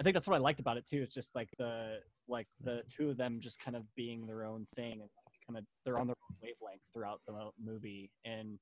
[0.00, 1.02] I think that's what I liked about it too.
[1.02, 4.64] It's just like the like the two of them just kind of being their own
[4.74, 5.10] thing and
[5.46, 8.10] kind of they're on their own wavelength throughout the movie.
[8.24, 8.58] And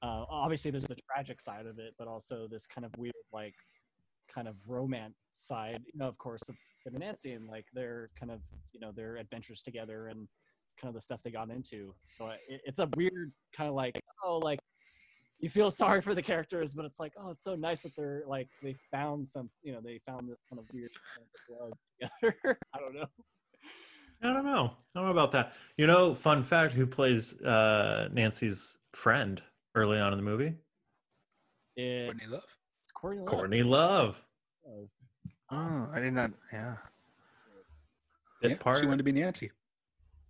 [0.00, 3.54] uh, obviously, there's the tragic side of it, but also this kind of weird like
[4.32, 5.82] kind of romance side.
[5.92, 8.40] You know, of course, of Sid and Nancy and like their kind of
[8.72, 10.28] you know their adventures together and
[10.80, 11.94] kind of the stuff they got into.
[12.06, 14.58] So it, it's a weird kind of like oh like
[15.42, 18.22] you feel sorry for the characters, but it's like, oh, it's so nice that they're
[18.28, 21.72] like they found some, you know, they found this kind of weird kind of love
[22.00, 22.58] together.
[22.74, 23.06] I don't know.
[24.22, 24.70] I don't know.
[24.94, 25.54] I don't know about that.
[25.76, 29.42] You know, fun fact: who plays uh, Nancy's friend
[29.74, 30.54] early on in the movie?
[31.76, 33.26] It's Courtney Love.
[33.26, 34.22] Courtney Love.
[34.64, 34.90] Courtney Love.
[35.52, 36.30] Oh, I did not.
[36.52, 36.76] Yeah.
[38.40, 39.50] Bit Yeah, part, she wanted to be Nancy.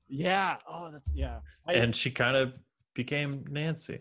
[0.09, 0.57] Yeah.
[0.69, 1.39] Oh, that's yeah.
[1.67, 2.53] I, and she kind of
[2.95, 4.01] became Nancy.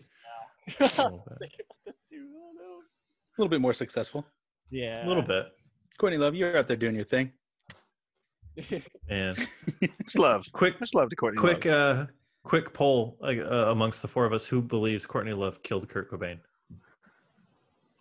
[0.80, 1.38] I was bit.
[1.38, 2.26] thinking about that too.
[2.60, 4.26] Oh, A little bit more successful.
[4.70, 5.06] Yeah.
[5.06, 5.46] A little bit.
[5.98, 7.32] Courtney Love, you're out there doing your thing.
[9.08, 9.38] And
[9.80, 10.46] Much love.
[10.52, 11.38] quick, Much love to Courtney.
[11.38, 11.98] quick, Love.
[12.00, 12.06] uh,
[12.44, 13.30] quick poll uh,
[13.70, 16.38] amongst the four of us: who believes Courtney Love killed Kurt Cobain?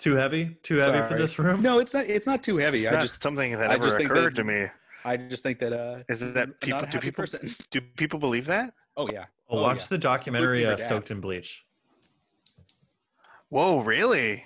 [0.02, 0.58] Too heavy?
[0.64, 1.62] Too heavy for this room?
[1.62, 2.06] No, it's not.
[2.08, 2.86] It's not too heavy.
[2.86, 4.66] It's I not just, something that I ever just think occurred that- to me.
[5.06, 5.74] I just think that.
[5.74, 7.56] uh Is it that people- do people- person.
[7.70, 8.74] Do people believe that?
[8.98, 9.26] Oh yeah.
[9.48, 9.88] Oh, Oh, watch yeah.
[9.92, 11.64] the documentary uh, "Soaked in Bleach."
[13.50, 14.44] Whoa, really?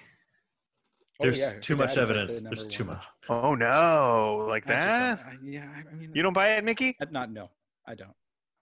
[1.20, 2.40] Oh, There's yeah, too much is, like, the evidence.
[2.42, 2.96] There's too one.
[2.98, 3.06] much.
[3.30, 5.24] Oh no, like I that?
[5.24, 6.98] don't- I- yeah, I- I mean, You don't buy it, Mickey?
[7.12, 7.50] Not no,
[7.86, 8.16] I don't.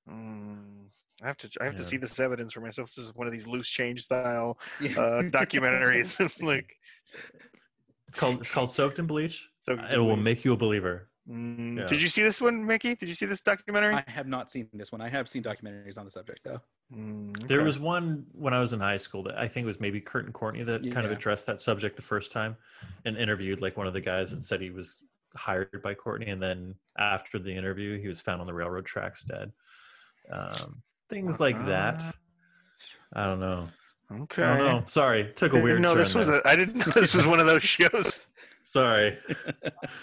[0.09, 0.82] Mm,
[1.23, 1.49] I have to.
[1.61, 2.89] I have to see this evidence for myself.
[2.93, 6.19] This is one of these loose change style uh, documentaries.
[6.25, 6.75] it's like
[8.09, 9.77] It's called it's called "Soaked in Bleach." so.
[9.91, 11.09] It will make you a believer.
[11.29, 11.87] Mm, yeah.
[11.87, 12.95] Did you see this one, Mickey?
[12.95, 13.95] Did you see this documentary?
[13.95, 14.99] I have not seen this one.
[14.99, 16.59] I have seen documentaries on the subject though.
[16.93, 19.79] Mm, There was one when I was in high school that I think it was
[19.79, 22.57] maybe Kurt and Courtney that kind of addressed that subject the first time
[23.05, 24.99] and interviewed like one of the guys that said he was
[25.35, 29.23] hired by Courtney, and then after the interview, he was found on the railroad tracks
[29.23, 29.51] dead.
[30.31, 32.03] Um, things like that.
[33.13, 33.67] I don't know.
[34.23, 34.43] Okay.
[34.43, 34.83] I don't know.
[34.85, 36.39] Sorry, took a Didn't weird know this was there.
[36.39, 36.47] a.
[36.47, 38.19] I didn't know this was one of those shows.
[38.63, 39.17] Sorry.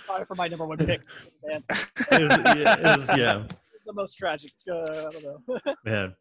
[0.07, 1.01] Sorry for my number one pick.
[1.45, 1.63] It
[2.11, 3.43] was, yeah, it was- yeah,
[3.87, 4.53] the most tragic.
[4.71, 5.61] Uh, I don't know.
[5.85, 6.15] man.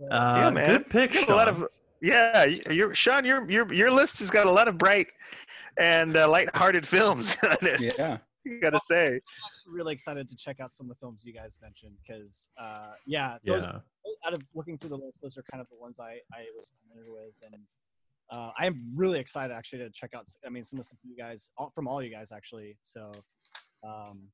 [0.00, 0.68] Yeah, Uh, yeah, man.
[0.70, 1.64] Good pick, You got a lot of.
[2.02, 5.06] Yeah, y- your Sean, your your your list has got a lot of bright
[5.78, 7.80] and uh, light-hearted films on it.
[7.98, 8.18] Yeah.
[8.44, 9.06] You gotta say.
[9.08, 12.48] I'm actually really excited to check out some of the films you guys mentioned because,
[12.58, 13.78] uh, yeah, those, Yeah.
[14.26, 16.70] out of looking through the list, those are kind of the ones I, I was
[16.82, 17.62] familiar with, and
[18.30, 20.26] uh, I am really excited actually to check out.
[20.46, 22.78] I mean, some of the you guys, all, from all you guys actually.
[22.82, 23.12] So,
[23.86, 24.28] um,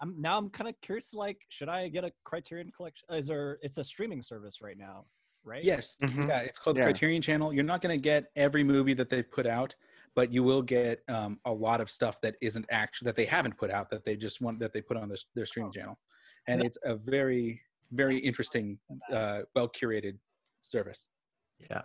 [0.00, 1.12] I'm now I'm kind of curious.
[1.12, 3.06] Like, should I get a Criterion collection?
[3.10, 3.58] Is there?
[3.62, 5.06] It's a streaming service right now,
[5.44, 5.64] right?
[5.64, 5.96] Yes.
[6.00, 6.28] Mhm.
[6.28, 6.40] Yeah.
[6.40, 6.86] It's called the Yeah.
[6.86, 7.52] Criterion Channel.
[7.52, 9.74] You're not going to get every movie that they've put out,
[10.14, 13.56] but you will get um, a lot of stuff that isn't actually that they haven't
[13.56, 15.98] put out that they just want that they put on their, their streaming channel,
[16.46, 17.60] and it's a very
[17.92, 18.78] very interesting,
[19.12, 20.18] uh, well curated
[20.60, 21.06] service.
[21.70, 21.82] Yeah.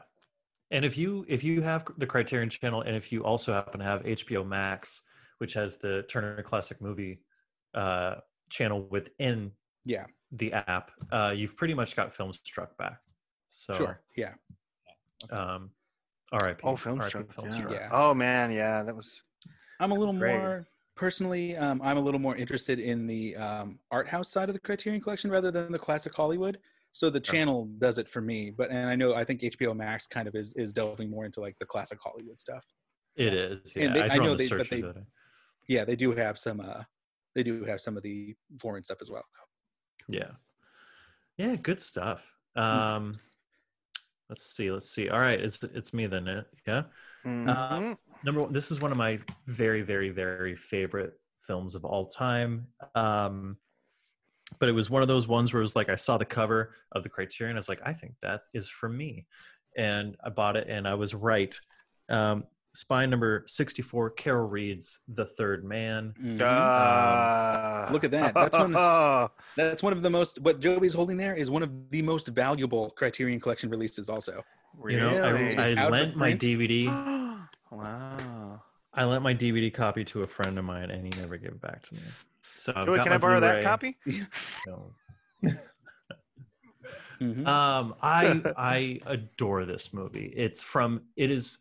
[0.71, 3.85] And if you if you have the Criterion channel and if you also happen to
[3.85, 5.01] have HBO Max,
[5.37, 7.21] which has the Turner Classic Movie
[7.73, 8.15] uh,
[8.49, 9.51] channel within
[9.85, 10.05] Yeah.
[10.31, 12.99] the app, uh, you've pretty much got FilmStruck back.
[13.49, 14.01] So, Sure.
[14.15, 14.33] Yeah.
[15.31, 15.71] um,
[16.31, 16.61] R.I.P.
[16.63, 17.09] Oh, film R.I.P.
[17.09, 17.27] struck.
[17.43, 17.67] Yeah.
[17.71, 17.89] Yeah.
[17.91, 19.23] Oh man, yeah, that was.
[19.79, 20.35] I'm a little Great.
[20.37, 21.55] more personally.
[21.57, 25.01] Um, I'm a little more interested in the um, art house side of the Criterion
[25.01, 26.59] Collection rather than the classic Hollywood.
[26.91, 28.51] So the channel does it for me.
[28.51, 31.39] But and I know I think HBO Max kind of is is delving more into
[31.41, 32.65] like the classic Hollywood stuff.
[33.15, 33.73] It is.
[33.75, 33.83] Yeah.
[33.85, 35.03] And they- I I know the they- but they-
[35.67, 36.59] Yeah, they do have some.
[36.59, 36.83] Uh,
[37.35, 39.23] they do have some of the foreign stuff as well.
[40.07, 40.31] Yeah.
[41.37, 42.31] Yeah, good stuff.
[42.55, 42.61] Hmm.
[42.61, 43.19] Um,
[44.29, 44.71] let's see.
[44.71, 45.09] Let's see.
[45.09, 46.27] All right, it's it's me then.
[46.27, 46.41] eh?
[46.67, 46.83] Yeah.
[47.25, 47.97] Mhm.
[48.25, 52.67] number one this is one of my very very very favorite films of all time
[52.95, 53.57] um
[54.59, 56.75] but it was one of those ones where it was like I saw the cover
[56.91, 57.55] of the Criterion.
[57.55, 59.25] I was like, I think that is for me,
[59.77, 61.57] and I bought it, and I was right.
[62.09, 62.43] Um,
[62.73, 64.11] spine number sixty-four.
[64.11, 66.13] Carol Reed's The Third Man.
[66.21, 66.41] Mhm.
[66.41, 67.87] Ah.
[67.91, 68.33] Look at that.
[68.33, 68.73] That's one-
[69.55, 70.39] That's one of the most.
[70.41, 74.09] What Joey's holding there is one of the most valuable Criterion Collection releases.
[74.09, 74.43] Also,
[74.87, 75.09] You know,
[75.57, 76.33] I, I lent my.
[76.33, 76.87] DVD.
[77.71, 78.61] wow.
[78.95, 81.61] I lent my DVD copy to a friend of mine, and he never gave it
[81.61, 82.01] back to me.
[82.57, 83.63] So I've Joey, got can my I borrow that Blu-ray.
[83.63, 83.97] copy?
[84.67, 84.93] No.
[85.43, 85.53] Mhm.
[87.47, 90.33] Um, I I adore this movie.
[90.35, 91.59] It's from it is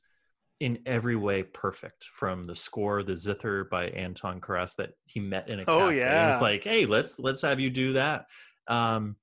[0.63, 2.05] in every way perfect.
[2.05, 5.97] From the score, the zither by Anton Karas that he met in a Oh, cafe.
[5.99, 6.31] yeah.
[6.31, 8.27] It's like, hey, let's let's have you do that.
[8.69, 9.17] Um,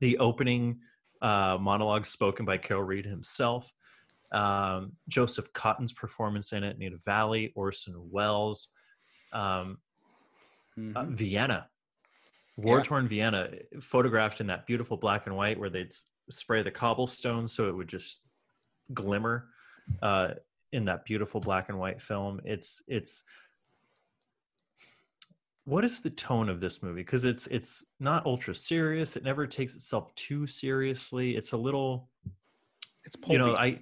[0.00, 0.80] the opening
[1.20, 3.70] uh, monologue spoken by Carol Reed himself.
[4.32, 8.68] Um, Joseph Cotten's performance in it, Alida Valli, Orson Welles,
[9.34, 9.76] um,
[10.78, 10.96] Mhm.
[10.96, 11.68] uh, Vienna,
[12.56, 13.50] war torn Vienna,
[13.82, 15.92] photographed in that beautiful black and white where they'd
[16.30, 18.22] spray the cobblestones so it would just
[18.94, 19.50] glimmer
[20.02, 20.34] uh,
[20.72, 22.40] in that beautiful black and white film.
[22.44, 23.22] It's it's
[25.64, 27.02] what is the tone of this movie?
[27.02, 29.16] Because it's it's not ultra serious.
[29.16, 31.36] It never takes itself too seriously.
[31.36, 32.08] It's a little
[33.04, 33.32] it's pulpy.
[33.32, 33.78] you know i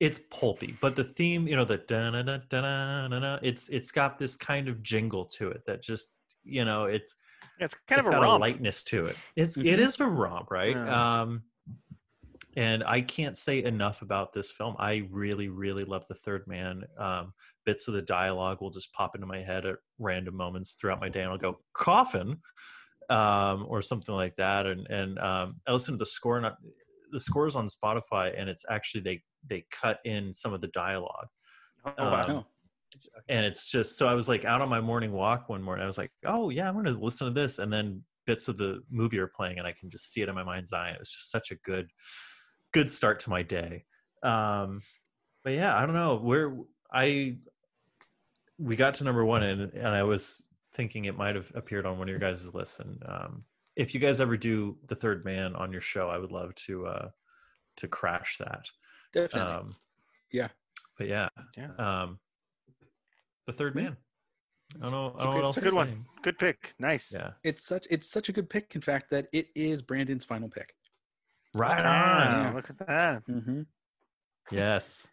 [0.00, 3.68] it's pulpy but the theme you know the da da da da da da it's
[3.68, 6.14] it's got this kind of jingle to it that just
[6.44, 7.16] you know it's
[7.58, 8.38] Yeah, it's kind it's of a got romp.
[8.38, 9.78] a lightness to it it's it Mhm.
[9.78, 11.20] is a romp right Yeah.
[11.22, 11.42] um
[12.56, 16.82] and i can't say enough about this film i really really love the third man
[16.98, 17.32] um
[17.66, 21.08] bits of the dialogue will just pop into my head at random moments throughout my
[21.08, 22.36] day and i'll go coffin
[23.10, 26.52] um or something like that and and um i listen to the score and I,
[27.12, 31.28] the scores on spotify and it's actually they they cut in some of the dialogue
[31.86, 32.26] Oh, wow.
[32.26, 32.46] um, Oh.
[33.28, 35.82] and it's just so I was like out on my morning walk one morning.
[35.82, 38.80] I was like, oh yeah, I'm gonna listen to this, and then bits of the
[38.90, 40.90] movie are playing, and I can just see it in my mind's eye.
[40.90, 41.88] It was just such a good,
[42.74, 43.84] good start to my day.
[44.22, 44.82] Um,
[45.42, 46.54] but yeah, I don't know where
[46.92, 47.38] I
[48.58, 50.42] we got to number one, and and I was
[50.74, 52.80] thinking it might have appeared on one of your guys' lists.
[52.80, 53.44] And um,
[53.76, 56.86] if you guys ever do the Third Man on your show, I would love to
[56.86, 57.08] uh,
[57.76, 58.68] to crash that.
[59.12, 59.52] Definitely.
[59.52, 59.76] Um,
[60.32, 60.48] Yeah.
[60.98, 61.28] But yeah.
[61.56, 61.70] Yeah.
[61.78, 62.18] Um,
[63.46, 63.96] the third man.
[64.76, 65.06] I don't know.
[65.06, 65.88] I It's a don't know good- what else it's a to good one.
[65.90, 66.20] say.
[66.22, 66.74] Good pick.
[66.78, 67.12] Nice.
[67.12, 67.30] Yeah.
[67.44, 68.74] it's such it's such a good pick.
[68.74, 70.74] In fact, that it is Brandon's final pick.
[71.54, 71.84] Right on.
[71.84, 72.52] Wow, Yeah.
[72.54, 73.26] Look at that.
[73.26, 73.62] Mm-hmm.
[74.50, 75.08] Yes.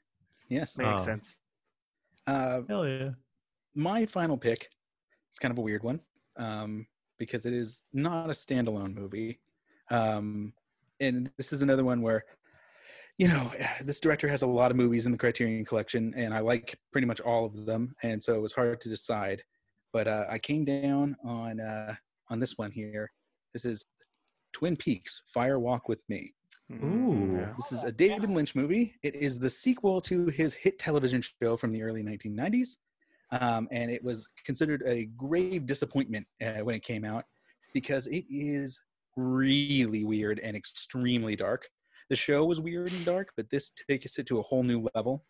[0.50, 0.78] Yes.
[0.78, 1.06] Makes Oh.
[1.06, 1.38] sense.
[2.28, 3.10] Uh, Hell yeah.
[3.76, 4.70] my final pick
[5.32, 6.00] is kind of a weird one
[6.38, 6.86] um,
[7.18, 9.40] because it is not a standalone movie.
[9.90, 10.54] Um,
[11.00, 12.24] and this is another one where,
[13.18, 13.52] you know,
[13.84, 17.08] this director has a lot of movies in the Criterion Collection, and I like pretty
[17.08, 19.44] much all of them, and so it was hard to decide.
[19.94, 21.94] But uh, I came down on uh,
[22.30, 23.12] on this one here.
[23.54, 23.86] This is
[24.54, 26.34] Twin Peaks: Fire Walk with Me.
[26.72, 27.54] Mm, Ooh.
[27.58, 28.96] This is a David Lynch movie.
[29.04, 32.78] It is the sequel to his hit television show from the early 1990s.
[33.32, 37.26] Um, and it was considered a grave disappointment uh, when it came out
[37.74, 38.82] because it is
[39.16, 41.70] really weird and extremely dark.
[42.10, 45.24] The show was weird and dark, but this takes it to a whole new level.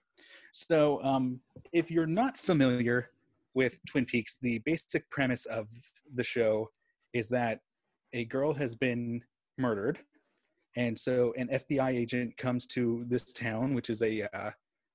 [0.52, 1.40] So, um,
[1.72, 3.12] if you're not familiar
[3.54, 5.68] with Twin Peaks, the basic premise of
[6.16, 6.72] the show
[7.14, 7.62] is that
[8.14, 9.24] a girl has been
[9.58, 10.00] murdered
[10.76, 14.52] and so an FBI agent comes to this town, which is a uh,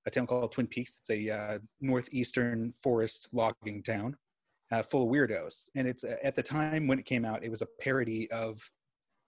[0.07, 0.99] a town called Twin Peaks.
[1.01, 4.17] It's a uh, northeastern forest logging town,
[4.71, 5.69] uh, full of weirdos.
[5.75, 8.61] And it's uh, at the time when it came out, it was a parody of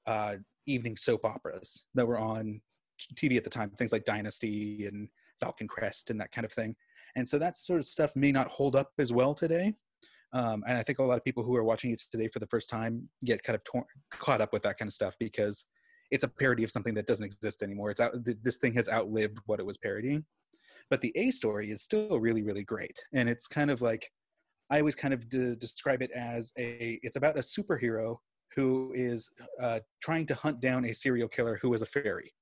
[0.07, 0.36] uh,
[0.66, 2.61] evening soap operas that were on
[3.14, 5.09] TV at the time, things like Dynasty and
[5.41, 6.74] Falcon Crest and that kind of thing.
[7.16, 9.74] And so that sort of stuff may not hold up as well today.
[10.33, 12.47] Um, and I think a lot of people who are watching it today for the
[12.47, 15.64] first time get kind of torn, caught up with that kind of stuff because
[16.11, 17.91] it's a parody of something that doesn't exist anymore.
[17.91, 18.12] It's out.
[18.24, 20.24] th- This thing has outlived what it was parodying.
[20.91, 24.11] But the A story is still really, really great, and it's kind of like
[24.70, 26.99] I always kind of de- describe it as a.
[27.03, 28.16] It's about a superhero
[28.57, 29.29] who is
[29.62, 32.33] uh, trying to hunt down a serial killer who is a fairy,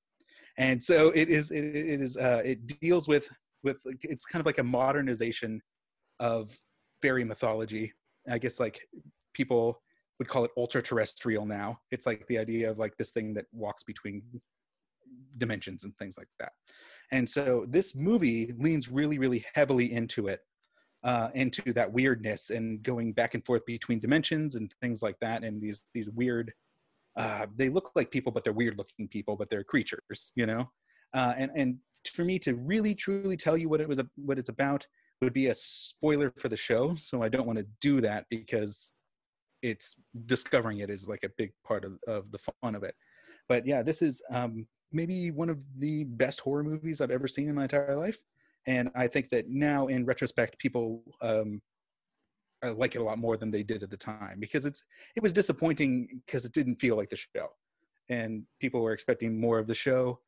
[0.59, 1.51] and so it is.
[1.51, 2.17] It, it is.
[2.17, 3.29] Uh, it deals with
[3.65, 3.79] with.
[4.03, 5.61] It's kind of like a modernization
[6.21, 6.57] of
[7.03, 7.93] fairy mythology.
[8.31, 8.81] I guess like
[9.35, 9.83] people
[10.19, 11.79] would call it ultra terrestrial now.
[11.91, 14.23] It's like the idea of like this thing that walks between
[15.39, 16.53] dimensions and things like that.
[17.13, 20.41] And so this movie leans really, really heavily into it,
[21.05, 25.45] uh, into that weirdness and going back and forth between dimensions and things like that.
[25.45, 26.53] And these these weird,
[27.17, 30.69] uh, they look like people, but they're weird looking people, but they're creatures, you know.
[31.15, 31.77] Uh, and and
[32.13, 34.87] for me to really truly tell you what it was, what it's about,
[35.23, 36.95] would be a spoiler for the show.
[36.97, 38.93] So I don't want to do that because
[39.63, 39.97] it's
[40.27, 42.95] discovering it is like a big part of, of the fun of it.
[43.49, 47.49] But yeah, this is um, maybe one of the best horror movies I've ever seen
[47.49, 48.19] in my entire life.
[48.67, 51.63] And I think that now, in retrospect, people um,
[52.65, 54.83] uh, like it a lot more than they did at the time because it's
[55.15, 57.49] it was disappointing because it didn't feel like the show,
[58.09, 60.19] and people were expecting more of the show.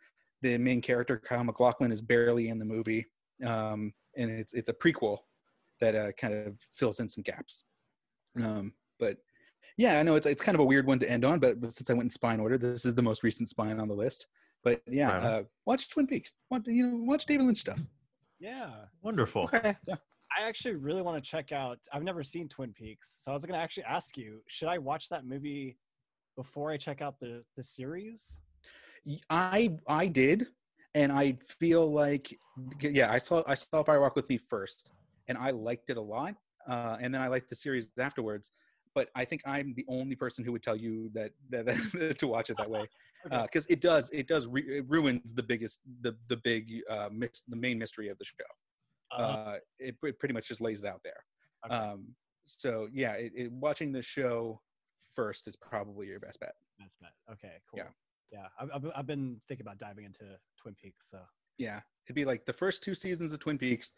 [0.42, 3.06] The main character Kyle MacLachlan is barely in the movie,
[3.44, 5.18] um, and it's it's a prequel
[5.80, 7.64] that uh, kind of fills in some gaps.
[8.36, 9.16] Um, but
[9.76, 11.72] yeah, I know it's it's kind of a weird one to end on, but, but
[11.72, 14.26] since I went in spine order, this is the most recent spine on the list.
[14.64, 16.34] But yeah, Right uh, watch Twin Peaks.
[16.50, 17.78] Watch, you know, watch David Lynch stuff.
[18.40, 18.70] Yeah.
[19.02, 19.44] Wonderful.
[19.54, 19.76] Okay.
[19.86, 19.96] Yeah.
[20.36, 21.78] I actually really want to check out.
[21.92, 24.78] I've never seen Twin Peaks, so I was going to actually ask you: Should I
[24.78, 25.78] watch that movie
[26.36, 28.40] before I check out the the series?
[29.30, 30.46] I I did,
[30.94, 32.38] and I feel like
[32.80, 34.92] yeah, I saw I saw Fire Walk with Me first,
[35.28, 36.34] and I liked it a lot,
[36.68, 38.50] uh, and then I liked the series afterwards.
[38.94, 42.26] But I think I'm the only person who would tell you that, that, that to
[42.26, 42.84] watch it that way,
[43.26, 43.42] Okay.
[43.42, 47.42] because it does it does re- it ruins the biggest the the big uh, mys-
[47.48, 48.34] the main mystery of the show.
[49.12, 51.22] Uh, Uh, it, it pretty much just lays it out there.
[51.66, 51.74] okay.
[51.76, 52.08] Um,
[52.46, 54.60] so yeah, it, it, watching the show
[55.14, 56.54] first is probably your best bet.
[56.78, 57.12] That's bet.
[57.32, 57.78] Okay, cool.
[57.80, 57.90] yeah.
[58.32, 60.24] Yeah, I've, I've, I've been thinking about diving into
[60.60, 61.10] Twin Peaks.
[61.10, 61.18] So
[61.58, 63.92] Yeah, it'd be like the first two seasons of Twin Peaks,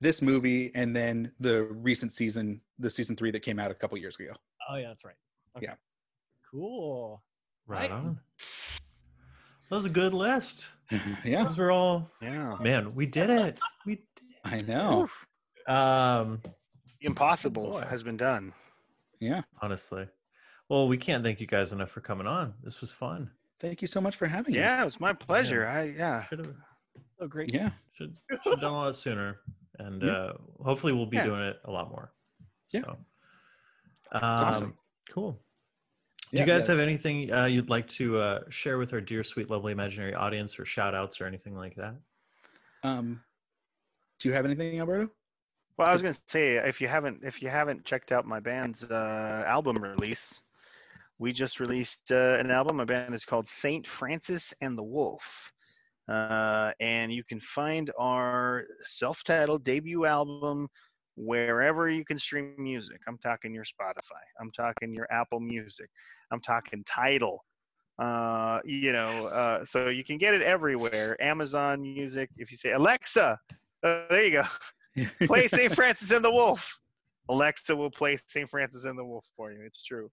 [0.00, 3.96] this movie, and then the recent season, the season three that came out a couple
[3.98, 4.32] years ago.
[4.68, 5.14] Oh yeah, that's right.
[5.56, 5.66] Okay.
[5.66, 5.74] Yeah.
[6.50, 7.22] Cool.
[7.66, 7.98] Right Nice.
[8.06, 8.18] on.
[9.70, 10.68] That was a good list.
[11.24, 12.56] yeah, Those were all Yeah.
[12.60, 13.60] man, we did it.
[13.84, 14.04] We did.
[14.44, 15.02] I know.
[15.04, 15.26] Oof.
[15.74, 16.40] um
[17.02, 17.80] Impossible Boy.
[17.88, 18.52] has been done.
[19.20, 20.08] Yeah, honestly.
[20.68, 22.54] Well, we can't thank you guys enough for coming on.
[22.62, 23.30] This was fun.
[23.60, 24.58] Thank you so much for having us.
[24.58, 25.66] Yeah, it was my pleasure.
[25.66, 26.24] I yeah.
[26.26, 26.54] Should have
[27.18, 27.52] So great.
[27.52, 29.40] Yeah, should should have done a lot sooner.
[29.78, 30.10] And Yeah.
[30.12, 30.32] uh
[30.62, 31.24] hopefully we'll be Yeah.
[31.24, 32.12] doing it a lot more.
[32.72, 32.82] Yeah.
[32.82, 32.90] So
[34.12, 34.78] um Awesome.
[35.10, 35.32] cool.
[35.32, 36.74] Do Yeah, you guys yeah.
[36.74, 40.58] have anything uh, you'd like to uh, share with our dear, sweet, lovely imaginary audience,
[40.58, 41.94] or shout outs, or anything like that?
[42.82, 43.22] Um,
[44.20, 45.10] do you have anything, Alberto?
[45.78, 48.84] Well, I was gonna say if you haven't if you haven't checked out my band's
[48.84, 50.42] uh, album release,
[51.18, 52.76] we just released uh, an album.
[52.76, 55.52] My band is called Saint Francis and the Wolf,
[56.08, 60.68] uh, and you can find our self-titled debut album
[61.16, 63.00] wherever you can stream music.
[63.08, 64.22] I'm talking your Spotify.
[64.40, 65.90] I'm talking your Apple Music.
[66.30, 67.44] I'm talking Tidal.
[67.98, 71.20] Uh, you know, uh, so you can get it everywhere.
[71.20, 72.30] Amazon Music.
[72.36, 73.36] If you say Alexa,
[73.82, 75.74] uh, there you go play St.
[75.74, 76.78] Francis and the Wolf.
[77.28, 78.48] Alexa will play St.
[78.48, 79.60] Francis and the Wolf for you.
[79.62, 80.08] It's true.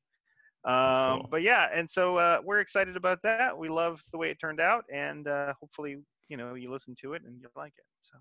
[0.66, 1.28] Um, cool.
[1.30, 3.58] But yeah, and so uh, we're excited about that.
[3.58, 5.98] We love the way it turned out, and uh, hopefully,
[6.30, 7.86] you know, you listen to it and you like it.
[8.04, 8.18] So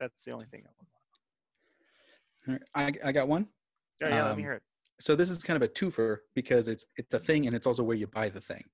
[0.00, 0.88] that's the only thing I want.
[2.74, 3.48] I, I got one.
[4.00, 4.24] Yeah, yeah.
[4.24, 4.62] let me Um, hear it.
[5.00, 7.82] So this is kind of a twofer because it's it's a thing and it's also
[7.84, 8.64] where you buy the thing.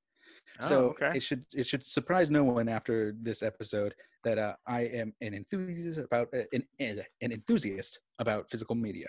[0.60, 1.12] Oh, so okay.
[1.14, 3.94] it should it should surprise no one after this episode
[4.24, 9.08] that uh, I am an enthusiast about uh, an an enthusiast about physical media.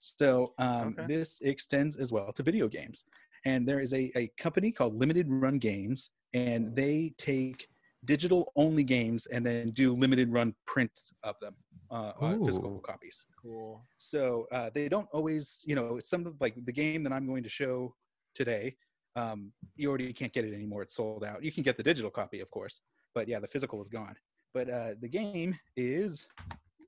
[0.00, 1.06] So um, Okay.
[1.06, 3.04] this extends as well to video games,
[3.44, 7.68] and there is a, a company called Limited Run Games, and they take
[8.04, 11.54] digital only games and then do limited run prints of them,
[11.90, 12.82] uh, uh, physical Ooh.
[12.84, 13.26] copies.
[13.40, 13.84] Cool.
[13.98, 17.42] So uh, they don't always, you know, some of like the game that I'm going
[17.42, 17.94] to show
[18.34, 18.76] today.
[19.16, 21.42] Um, you already can't get it anymore; it's sold out.
[21.42, 22.80] You can get the digital copy, of course,
[23.14, 24.16] but yeah, the physical is gone.
[24.52, 26.26] But uh, the game is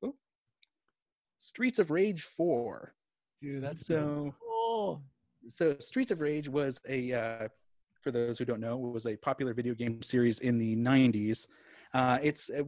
[0.05, 0.15] oh,
[1.39, 2.95] Streets of Rage Four.
[3.41, 5.03] Dude, that's So cool.
[5.55, 7.49] So Streets of Rage was a uh,
[8.03, 11.47] for those who don't know was a popular video game series in the 90s.
[11.95, 12.63] Uh, it's uh,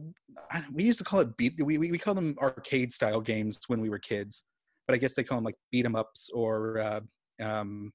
[0.73, 3.79] we used to call it beat we, we we call them arcade style games when
[3.81, 4.43] we were kids,
[4.87, 7.01] but I guess they call them like beat 'em ups or uh,
[7.43, 7.91] um,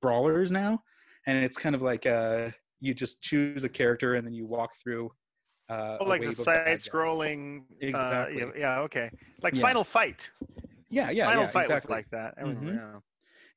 [0.00, 0.82] brawlers now.
[1.26, 2.50] And it's kind of like uh,
[2.80, 5.12] you just choose a character and then you walk through.
[5.68, 6.84] Uh, Oh, like the wave of bad guys.
[6.84, 7.60] side-scrolling.
[7.60, 8.38] Uh, Exactly.
[8.40, 8.78] yeah, yeah.
[8.80, 9.10] Okay.
[9.42, 9.62] Like Yeah.
[9.62, 10.30] Final Fight.
[10.88, 11.94] Yeah, yeah, Final yeah, Fight exactly.
[11.94, 12.38] was like that.
[12.38, 12.74] Mhm.
[12.74, 13.00] yeah.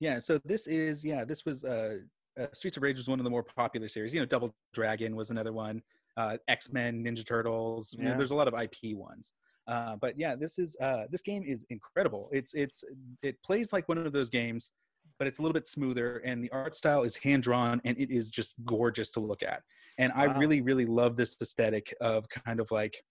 [0.03, 1.99] Yeah, so this is yeah, this was uh,
[2.37, 4.13] uh Streets of Rage was one of the more popular series.
[4.13, 5.81] You know, Double Dragon was another one.
[6.17, 7.95] Uh, X Men, Ninja Turtles.
[7.97, 9.31] You know, there's a lot of IP ones.
[9.65, 12.27] Uh, but yeah, this is uh, this game is incredible.
[12.33, 12.83] It's it's
[13.21, 14.71] it plays like one of those games,
[15.19, 18.11] but it's a little bit smoother, and the art style is hand drawn, and it
[18.11, 19.61] is just gorgeous to look at.
[19.99, 23.01] And I really really love this aesthetic of kind of like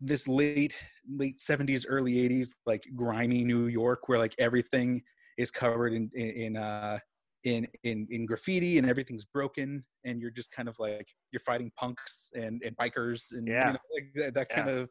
[0.00, 0.76] this late
[1.10, 5.02] late 70s early 80s like grimy new york where like everything
[5.38, 6.98] is covered in in, in uh
[7.44, 11.70] in, in in graffiti and everything's broken and you're just kind of like you're fighting
[11.76, 13.68] punks and and bikers and Yeah.
[13.68, 14.90] you know, like that, that kind of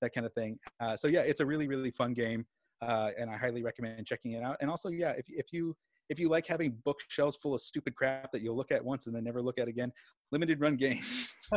[0.00, 2.44] that kind of thing uh, so yeah it's a really really fun game
[2.80, 5.76] uh, and i highly recommend checking it out and also yeah if, if you
[6.08, 9.14] if you like having bookshelves full of stupid crap that you'll look at once and
[9.14, 9.90] then never look at again,
[10.30, 11.34] limited run games.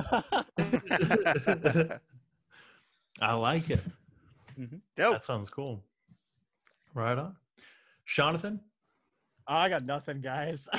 [3.21, 3.81] I like it.
[4.95, 5.13] Dope.
[5.13, 5.83] That sounds cool.
[6.93, 7.36] Right on.
[8.08, 8.60] Jonathan?
[9.47, 10.68] I got nothing, guys.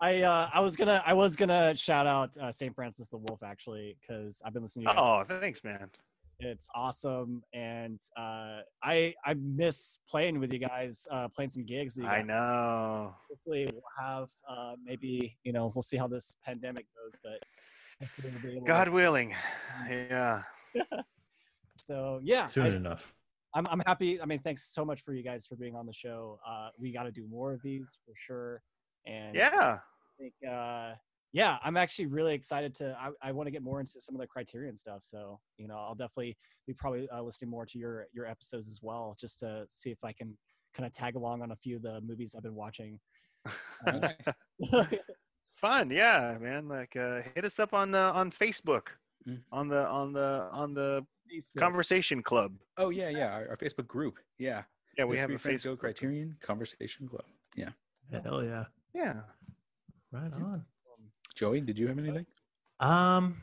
[0.00, 2.74] I uh, I was gonna I was gonna shout out uh, St.
[2.74, 5.24] Francis the Wolf actually because I've been listening to you guys.
[5.30, 5.90] Oh, thanks, man.
[6.38, 11.98] It's awesome, and uh, I I miss playing with you guys, uh, playing some gigs.
[11.98, 13.14] I know.
[13.30, 18.32] Hopefully, we'll have uh, maybe you know we'll see how this pandemic goes, but we'll
[18.42, 19.34] be to- God willing.
[19.88, 20.42] Yeah.
[21.86, 23.14] So yeah, Soon I, enough.
[23.54, 24.20] I'm I'm happy.
[24.20, 26.38] I mean, thanks so much for you guys for being on the show.
[26.46, 28.62] Uh, we got to do more of these for sure.
[29.06, 29.78] And Yeah.
[29.78, 30.94] I think uh,
[31.32, 32.96] yeah, I'm actually really excited to.
[32.98, 35.02] I, I want to get more into some of the Criterion stuff.
[35.02, 36.36] So you know, I'll definitely
[36.66, 40.02] be probably uh, listening more to your your episodes as well, just to see if
[40.04, 40.36] I can
[40.74, 42.98] kind of tag along on a few of the movies I've been watching.
[43.86, 44.08] Uh,
[45.56, 45.90] Fun.
[45.90, 46.68] Yeah, man.
[46.68, 48.88] Like uh hit us up on the on Facebook.
[49.28, 49.40] Mm.
[49.52, 51.58] On the on the on the Facebook.
[51.58, 52.52] conversation club.
[52.76, 53.32] Oh yeah, yeah.
[53.32, 54.18] Our, our Facebook group.
[54.38, 54.62] Yeah.
[54.96, 55.80] Yeah, we The have a Friends Go Facebook.
[55.80, 57.24] Criterion Conversation Club.
[57.54, 57.68] Yeah.
[58.24, 58.64] Hell yeah.
[58.94, 59.20] Yeah.
[60.12, 60.64] Right on.
[61.34, 62.24] Joey, did you have anything?
[62.80, 63.36] Um,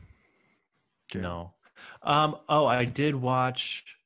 [1.10, 1.20] Okay.
[1.20, 1.52] no.
[2.02, 3.96] Um, oh, I did watch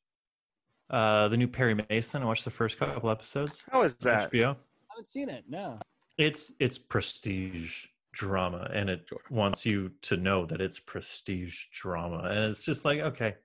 [0.91, 2.23] uh the new Perry Mason.
[2.23, 3.65] I watched the first couple episodes.
[3.71, 4.33] How is on that?
[4.33, 4.55] HBO.
[4.55, 4.57] I
[4.91, 5.45] haven't seen it.
[5.49, 5.79] No.
[6.19, 9.21] It's it's prestige drama, and it Sure.
[9.31, 13.37] wants you to know that it's prestige drama, and it's just like okay.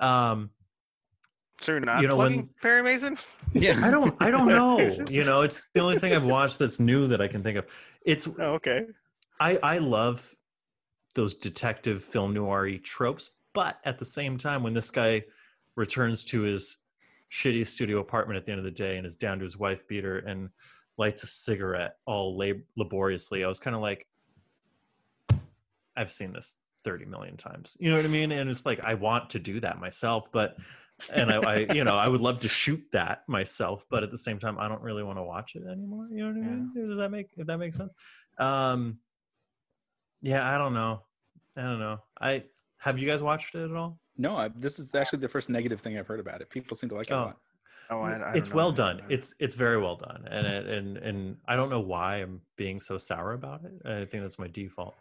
[0.00, 0.50] Um,
[1.60, 3.18] So you're not You know, plugging when- Perry Mason?
[3.52, 3.78] Yeah.
[3.84, 4.78] I don't I don't know.
[5.10, 7.66] you know, it's the only thing I've watched that's new that I can think of.
[8.06, 8.86] It's Oh, okay.
[9.40, 10.34] I I love
[11.14, 15.22] those detective film noir tropes, but at the same time, when this guy
[15.76, 16.78] returns to his
[17.32, 19.86] shitty studio apartment at the end of the day and is down to his wife
[19.86, 20.48] beater and
[21.00, 24.06] lights a cigarette all lab- laboriously, I was kind of like,
[25.96, 27.76] I've seen this 30 million times.
[27.80, 28.30] You know what I mean?
[28.32, 30.56] And it's like I want to do that myself, but
[31.12, 34.18] and I, I you know I would love to shoot that myself, but at the
[34.18, 36.06] same time, I don't really want to watch it anymore.
[36.12, 36.88] You know what I mean?
[36.88, 37.94] Does that make if that makes sense?
[38.38, 38.98] Um,
[40.22, 41.02] yeah, I don't know.
[41.56, 41.98] I don't know.
[42.20, 42.44] I
[42.78, 43.98] have you guys watched it at all?
[44.18, 46.50] No, I, this is actually the first negative thing I've heard about it.
[46.50, 47.22] People seem to like it a Oh.
[47.24, 47.38] lot.
[47.90, 49.02] Oh, I, I don't it's know well done.
[49.08, 52.80] It's it's very well done, and it, and and I don't know why I'm being
[52.80, 53.72] so sour about it.
[53.86, 54.94] I think that's my default,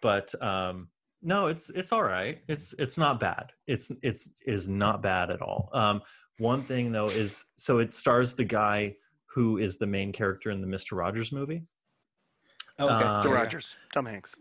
[0.00, 0.88] but um,
[1.22, 2.40] no, it's it's all right.
[2.46, 3.52] It's it's not bad.
[3.66, 5.70] It's it's it is not bad at all.
[5.72, 6.02] Um,
[6.38, 8.94] one thing though is so it stars the guy
[9.26, 11.62] who is the main character in the Mister Rogers movie.
[12.78, 12.98] Oh, okay.
[13.22, 13.42] Phil Yeah, yeah.
[13.42, 14.34] Rogers, Tom Hanks.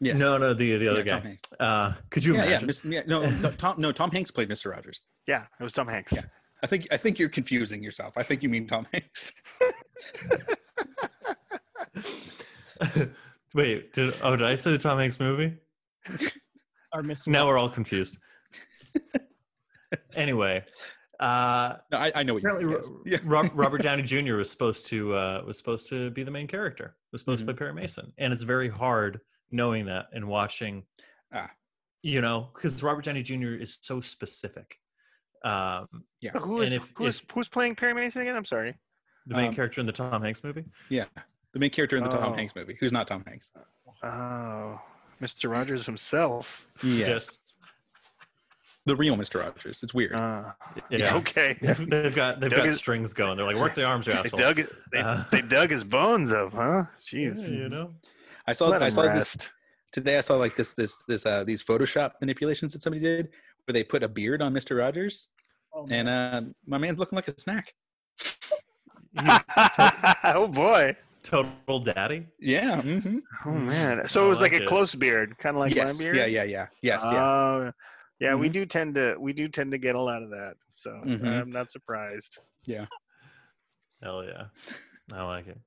[0.00, 0.18] Yes.
[0.18, 1.28] No, no, the the other Yeah, Tom guy.
[1.28, 1.42] Hanks.
[1.58, 2.66] Uh, could you yeah, yeah, imagine?
[2.66, 3.02] Mis- yeah.
[3.06, 3.80] No, no, Tom.
[3.80, 4.70] No, Tom Hanks played Mr.
[4.70, 5.00] Rogers.
[5.28, 6.12] Yeah, it was Tom Hanks.
[6.12, 6.22] Yeah.
[6.62, 8.14] I think I think you're confusing yourself.
[8.16, 9.32] I think you mean Tom Hanks.
[13.54, 15.56] Wait, did oh did I say the Tom Hanks movie?
[16.94, 17.28] Or Mr.
[17.28, 18.18] Now we're all confused.
[20.14, 20.62] anyway,
[21.20, 22.74] uh, No, I, I know what you apparently mean.
[22.74, 23.20] Ro- yes.
[23.24, 23.48] Yeah.
[23.54, 24.34] Robert Downey Jr.
[24.34, 26.96] was supposed to uh, was supposed to be the main character.
[27.10, 27.46] Was supposed Mhm.
[27.46, 30.82] to play Perry Mason, and it's very hard knowing that and watching.
[31.32, 31.48] Ah.
[32.02, 33.54] You know, because Robert Downey Jr.
[33.54, 34.76] is so specific.
[35.44, 36.30] Um, Yeah.
[36.32, 38.36] Who is And if- who's if- who's playing Perry Mason again?
[38.36, 38.76] I'm sorry.
[39.26, 40.64] the main Um, character in the Tom Hanks movie.
[40.88, 41.04] Yeah.
[41.52, 42.34] The main character in the Tom Oh.
[42.34, 43.50] Hanks movie, who's not Tom Hanks.
[44.02, 44.80] Oh,
[45.20, 45.48] Mr.
[45.50, 46.66] Rogers himself.
[46.82, 47.40] Yes.
[48.84, 49.40] The real Mr.
[49.40, 49.82] Rogers.
[49.84, 50.12] It's weird.
[50.14, 50.52] Uh,
[50.90, 51.14] Yeah.
[51.18, 51.56] Okay.
[51.62, 53.36] They've, they've got they've Doug got is- strings going.
[53.36, 54.70] They're like, work the arms, you They dug it.
[54.90, 56.84] They, Uh, they dug his bones up, huh?
[57.12, 57.48] Yeah, Jeez.
[57.48, 57.94] you know.
[58.48, 59.50] I saw Let I him saw this rest.
[59.92, 60.18] today.
[60.18, 63.28] I saw like this this this uh these Photoshop manipulations that somebody did
[63.66, 64.78] where they put a beard on Mr.
[64.78, 65.28] Rogers
[65.74, 67.72] Oh, and uh my man's looking like a snack.
[70.24, 70.96] Oh boy.
[71.22, 72.26] total daddy.
[72.38, 72.80] Yeah.
[72.82, 73.18] Mm-hmm.
[73.46, 74.04] Oh man.
[74.08, 74.68] So it was like, like a it.
[74.68, 75.94] close beard, kind of like yes.
[75.94, 76.16] my beard.
[76.16, 76.66] Yeah, yeah, yeah.
[76.82, 77.22] Yes, yeah.
[77.24, 77.72] Oh,
[78.20, 78.34] yeah.
[78.34, 78.52] We Mhm.
[78.52, 80.54] do tend to we do tend to get a lot of that.
[80.74, 81.24] So Mhm.
[81.42, 82.38] I'm not surprised.
[82.64, 82.86] Yeah.
[84.02, 84.46] Hell yeah.
[85.12, 85.58] I like it.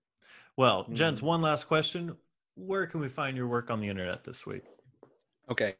[0.57, 2.15] Well, gents, one last question.
[2.55, 4.63] Where can we find your work on the internet this week?
[5.49, 5.75] Okay.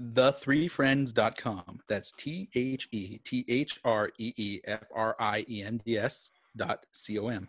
[0.00, 1.80] The3friends.com.
[1.86, 5.98] That's T H E T H R E E F R I E N D
[5.98, 7.48] S dot C O M.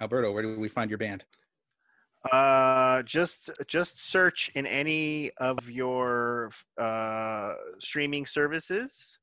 [0.00, 1.24] Alberto, where do we find your band?
[2.30, 9.18] Uh, just just search in any of your uh, streaming services.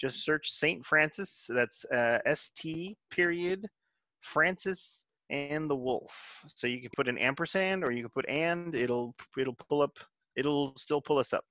[0.00, 1.46] Just search Saint Francis.
[1.48, 3.66] That's uh, S T period
[4.20, 6.12] Francis and the Wolf.
[6.46, 8.74] So you can put an ampersand or you can put and.
[8.76, 9.96] It'll it'll pull up.
[10.36, 11.44] It'll still pull us up.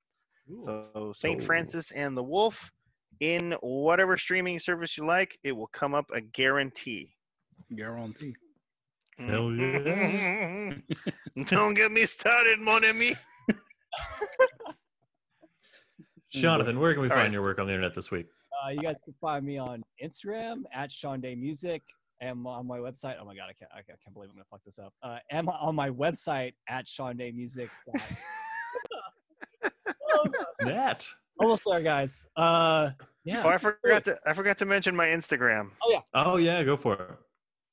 [0.50, 1.46] So Saint Oh.
[1.46, 2.72] Francis and the Wolf
[3.20, 5.38] in whatever streaming service you like.
[5.44, 7.14] It will come up a guarantee.
[7.76, 8.34] Guarantee.
[9.18, 10.74] Hell yeah.
[11.46, 13.14] Don't get me started, mon ami.
[16.32, 17.34] Jonathan, where can we All find right.
[17.34, 18.28] your work on the internet this week?
[18.66, 21.84] Uh, you guys can find me on Instagram at Sean Day Music.
[22.22, 24.62] And on my website, oh my god, I can't, I can't believe I'm gonna fuck
[24.64, 24.94] this up.
[25.02, 27.70] Uh, am on my website at Sean Day Music.
[30.66, 31.08] That.
[31.40, 32.26] Almost there, guys.
[32.36, 32.92] Uh,
[33.24, 33.44] yeah.
[33.44, 35.70] Oh, I forgot to I forgot to mention my Instagram.
[35.84, 37.18] Oh yeah, Oh yeah, go for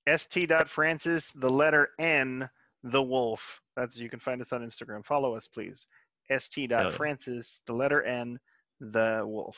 [0.07, 0.18] it.
[0.18, 2.49] st.francis, the letter N,
[2.82, 3.61] the wolf.
[3.76, 5.05] That's you can find us on Instagram.
[5.05, 5.86] Follow us, please.
[6.30, 6.70] St.
[6.70, 8.39] st.francis, the letter N,
[8.80, 9.57] the wolf.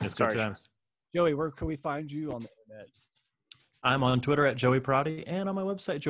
[0.00, 0.68] It's Sorry, good times.
[1.14, 2.88] Joey, where can we find you on the internet?
[3.82, 6.00] I'm on Twitter at Joey Prati and on my website,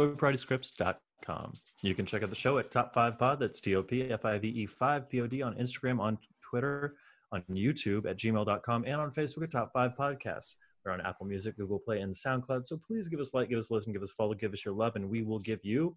[1.27, 1.53] joeypratiscripts.com.
[1.83, 3.41] You can check out the show at Top 5 Pod.
[3.41, 6.19] That's T O P F I V E 5 P O D on Instagram, on
[6.43, 6.95] Twitter,
[7.33, 10.57] on YouTube at gmail.com, and on Facebook at Top 5 Podcasts.
[10.85, 12.65] We're on Apple Music, Google Play, and SoundCloud.
[12.65, 14.65] So please give us like, give us a listen, give us a follow, give us
[14.65, 15.97] your love, and we will give you.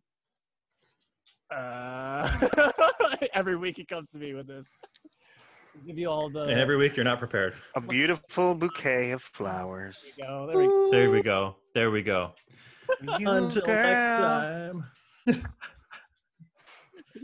[1.53, 2.29] Uh,
[3.33, 4.77] every week he comes to me with this.
[5.75, 6.41] I'll give you all the.
[6.41, 7.53] And every week you're not prepared.
[7.75, 10.17] A beautiful bouquet of flowers.
[10.17, 10.89] There you go.
[10.91, 11.55] There we go.
[11.73, 12.33] There we go.
[12.99, 13.19] There we go.
[13.19, 14.85] You, Until girl, next time.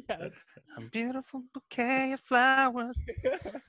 [0.10, 0.44] Yes.
[0.78, 2.98] A beautiful bouquet of flowers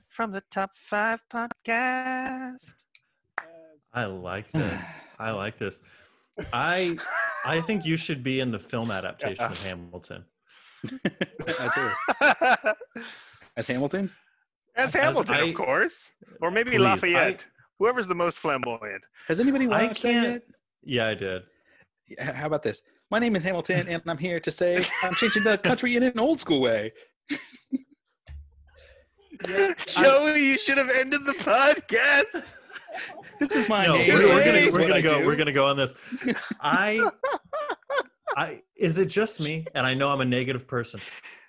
[0.09, 2.73] from the top five podcast.
[3.93, 4.83] I like this.
[5.17, 5.81] I like this.
[6.53, 6.97] I
[7.45, 10.23] I think you should be in the film adaptation of Hamilton.
[11.59, 11.89] as, who?
[13.57, 14.09] as Hamilton.
[14.75, 16.11] As As Hamilton, I- of course.
[16.41, 17.45] Or maybe Please, Lafayette.
[17.79, 19.05] Whoever's the most flamboyant.
[19.27, 20.43] Has anybody I watched that can't- yet?
[20.83, 21.43] Yeah, I did.
[22.17, 22.81] H- How about this?
[23.11, 26.19] My name is Hamilton, and I'm here to say I'm changing the country in an
[26.19, 26.93] old school way.
[29.87, 32.53] Joey, you should have ended the podcast.
[33.39, 34.13] This is my No, name.
[34.13, 35.25] we're, we're gonna we're gonna go do.
[35.25, 35.93] we're gonna go on this.
[36.61, 37.09] I
[38.35, 39.65] I is it just me?
[39.75, 40.99] And I know I'm a negative person,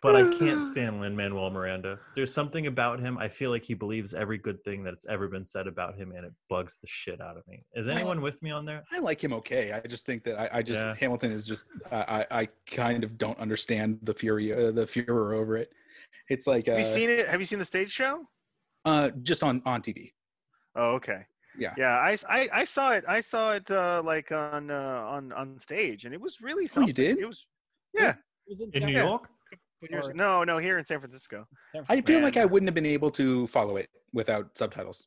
[0.02, 1.98] but I can't stand Lin Manuel Miranda.
[2.14, 3.18] There's something about him.
[3.18, 6.24] I feel like he believes every good thing that's ever been said about him, and
[6.24, 7.64] it bugs the shit out of me.
[7.74, 8.84] Is anyone with me on there?
[8.92, 9.72] I like him okay.
[9.72, 10.94] I just think that I, I just Yeah.
[10.94, 15.34] Hamilton is just I, I I kind of don't understand the fury uh, the furor
[15.34, 15.72] over it.
[16.28, 17.28] It's like uh, Have you seen it?
[17.28, 18.26] Have you seen the stage show?
[18.86, 20.12] uh just on on TV.
[20.74, 21.26] Oh, okay.
[21.58, 21.74] Yeah.
[21.76, 23.04] Yeah, I, I, I saw it.
[23.08, 26.80] I saw it uh, like on uh, on on stage, and it was really Oh,
[26.86, 27.18] you did?
[27.18, 27.44] It was.
[27.92, 28.14] Yeah.
[28.46, 29.02] It was In San New Yeah.
[29.04, 29.28] York?
[29.88, 31.46] Years- Or- No, no, here in San Francisco.
[31.72, 32.06] San I Francisco.
[32.12, 35.06] feel like I wouldn't have been able to follow it without subtitles.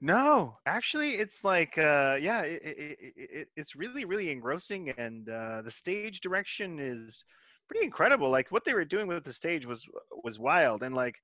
[0.00, 5.28] No, actually, it's like, uh, yeah, it, it, it, it, it's really, really engrossing, and
[5.28, 7.22] uh, the stage direction is
[7.68, 8.30] pretty incredible.
[8.30, 9.86] Like what they were doing with the stage was
[10.24, 11.16] was wild, and like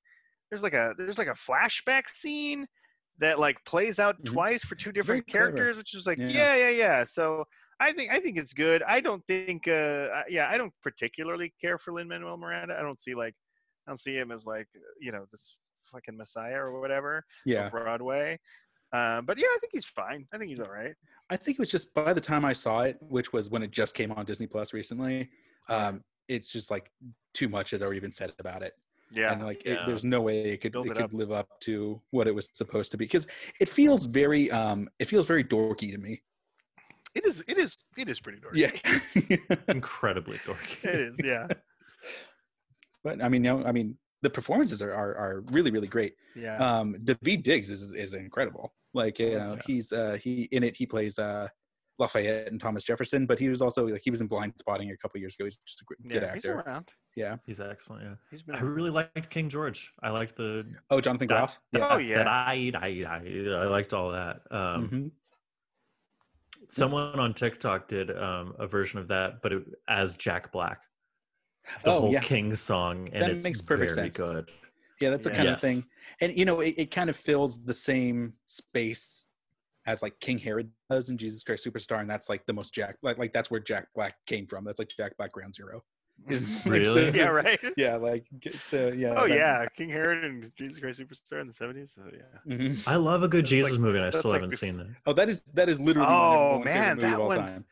[0.51, 2.67] there's like a there's like a flashback scene
[3.19, 4.33] that like plays out Mhm.
[4.33, 5.47] twice for two different clever.
[5.53, 6.29] characters, which is like, Yeah.
[6.29, 7.05] yeah, yeah, yeah.
[7.05, 7.45] So
[7.81, 8.83] I think I think it's good.
[8.83, 12.79] I don't think, uh, yeah, I don't particularly care for Lin Manuel Miranda.
[12.79, 13.35] I don't see like,
[13.87, 14.69] I don't see him as like,
[15.01, 15.57] you know, this
[15.93, 17.69] fucking messiah or whatever Yeah.
[17.71, 18.39] Broadway.
[18.93, 20.27] Uh, but yeah, I think he's fine.
[20.33, 20.95] I think he's all right.
[21.29, 23.71] I think it was just by the time I saw it, which was when it
[23.73, 25.31] just came on Disney Plus recently,
[25.69, 26.91] um, it's just like
[27.35, 28.75] too much had already been said about it.
[29.13, 29.33] Yeah.
[29.33, 31.13] and like it, there's no way it could Build it it could up.
[31.13, 33.27] live up to what it was supposed to be because
[33.61, 36.23] it feels very um it feels very dorky to me
[37.15, 37.43] it is.
[37.49, 37.79] It is.
[37.97, 38.57] It is pretty dorky.
[38.67, 40.85] yeah Incredibly dorky.
[40.85, 41.15] it is.
[41.25, 41.47] Yeah.
[43.05, 46.15] but i mean you know i mean the performances are are, are really really great
[46.35, 46.57] Yeah.
[46.57, 49.63] um Daveed Diggs is is incredible like you know Yeah.
[49.67, 51.49] he's uh he in it he plays uh
[51.99, 55.21] lafayette and thomas jefferson but he was also like he was in Blindspotting a couple
[55.21, 56.35] years ago he's just a gr- good yeah.
[56.35, 56.63] He's actor
[57.19, 57.41] around.
[57.47, 58.05] He's excellent.
[58.05, 58.55] Yeah, He's been.
[58.57, 59.93] I really liked King George.
[60.03, 62.19] I liked the oh jonathan that, groff that, Oh, yeah.
[62.19, 64.41] that I, I, I, I liked all that.
[64.51, 65.11] Um, Mhm.
[66.69, 70.83] Someone on TikTok did um, a version of that, but it, as Jack Black,
[71.85, 72.21] the Oh, whole yeah.
[72.21, 74.17] King song, and That it's makes perfect very sense.
[74.17, 74.51] good.
[75.01, 75.37] Yeah, that's the Yeah.
[75.37, 75.63] kind Yes.
[75.63, 75.85] of thing.
[76.21, 79.27] And you know, it, it kind of fills the same space
[79.87, 82.97] as like King Herod does in Jesus Christ Superstar, and that's like the most Jack
[83.03, 84.65] like like that's where Jack Black came from.
[84.65, 85.85] That's like Jack Black Ground Zero.
[86.29, 87.11] Is- like, Really?
[87.19, 87.29] yeah.
[87.29, 87.61] Right.
[87.77, 88.27] yeah, like
[88.63, 89.15] so yeah.
[89.17, 91.93] Oh that- yeah, King Herod and Jesus Christ Superstar in the seventies.
[91.95, 92.53] So yeah.
[92.57, 92.79] mhm.
[92.87, 94.77] I love a good That's Jesus like- movie, and I still like haven't the- seen
[94.79, 94.89] that.
[95.07, 96.09] Oh, that is that is literally.
[96.09, 97.65] my number Oh, one favorite man, that of all one's- time.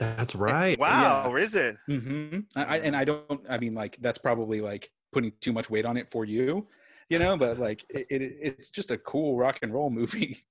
[0.00, 0.78] That's right.
[0.78, 1.34] Wow.
[1.36, 1.76] Is it?
[1.88, 2.40] Mm-hmm.
[2.56, 3.40] I, I, and I don't.
[3.48, 6.66] I mean, like that's probably like putting too much weight on it for you,
[7.08, 7.36] you know.
[7.36, 10.44] But like it, it it's just a cool rock and roll movie.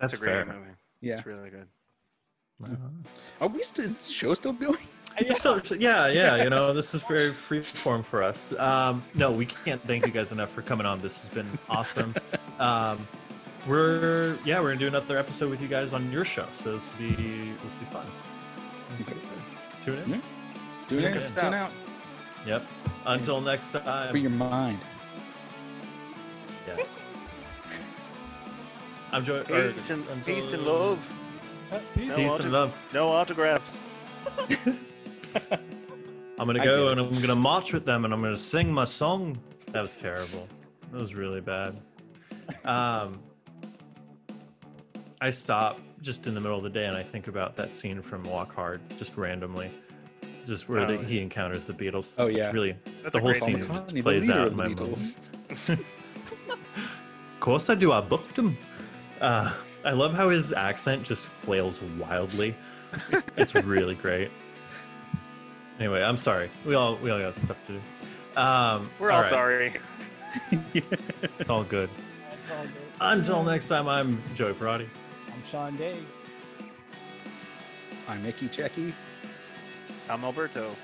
[0.00, 0.54] That's it's a great fair.
[0.54, 0.70] movie.
[1.00, 1.16] Yeah.
[1.18, 1.66] It's really good.
[2.62, 2.76] Uh-huh.
[3.40, 3.84] Are we still?
[3.84, 4.78] Is the show still going?
[5.18, 8.54] It's still- yeah, yeah, you know, this is very free form for us.
[8.54, 11.00] Um, no, we can't thank you guys enough for coming on.
[11.02, 12.14] This has been awesome.
[12.58, 13.06] Um,
[13.66, 16.46] we're yeah we're gonna do another episode with you guys on your show.
[16.52, 18.06] So this will be this will be fun.
[19.02, 19.16] Okay.
[19.84, 20.10] Tune in.
[20.10, 20.20] Yeah.
[20.88, 21.12] Tune in.
[21.12, 21.54] Check us Tune out.
[21.54, 21.70] out
[22.46, 22.66] Yep.
[23.06, 24.16] Until next for time.
[24.16, 24.78] your mind.
[26.66, 27.02] Yes.
[29.12, 29.40] I'm Joy.
[29.40, 30.98] or- Peace and until- peace and love.
[31.94, 32.08] Peace.
[32.08, 32.74] No Peace auto- and love.
[32.92, 33.78] No autographs.
[36.38, 38.84] I'm gonna I go and I'm gonna march with them and I'm gonna sing my
[38.84, 39.36] song.
[39.72, 40.48] That was terrible.
[40.90, 41.78] That was really bad.
[42.64, 43.20] Um,
[45.20, 48.02] I stop just in the middle of the day and I think about that scene
[48.02, 49.70] from Walk Hard, just randomly,
[50.44, 51.02] just where Oh, the, yeah.
[51.04, 52.16] he encounters the Beatles.
[52.18, 52.50] Oh, It's yeah.
[52.50, 52.74] really.
[53.02, 53.58] That's The whole scene scene.
[53.60, 55.14] just McCartney, the plays out in my Beatles.
[56.48, 57.90] Of course I do.
[57.90, 58.56] I booked him.
[59.20, 59.52] Uh,
[59.84, 62.54] I love how his accent just flails wildly.
[63.36, 64.30] it's really great.
[65.78, 66.50] Anyway, I'm sorry.
[66.64, 68.40] We all we all got stuff to do.
[68.40, 69.30] Um, We're all right.
[69.30, 69.74] sorry.
[71.38, 71.90] It's all good.
[72.30, 72.72] That's all good.
[73.00, 74.88] Until next time, I'm Joey Parati.
[75.26, 75.98] I'm Sean Day.
[78.08, 78.94] I'm Mickey Checky.
[80.08, 80.74] I'm Alberto.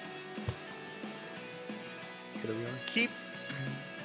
[2.43, 2.69] Here we are.
[2.87, 3.11] Keep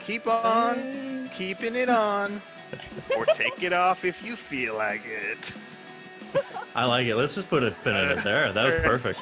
[0.06, 2.42] keep on keeping it on.
[3.18, 5.54] or take it off if you feel like it.
[6.76, 7.16] I like it.
[7.16, 8.52] Let's just put a pin in it there.
[8.52, 9.20] That was perfect.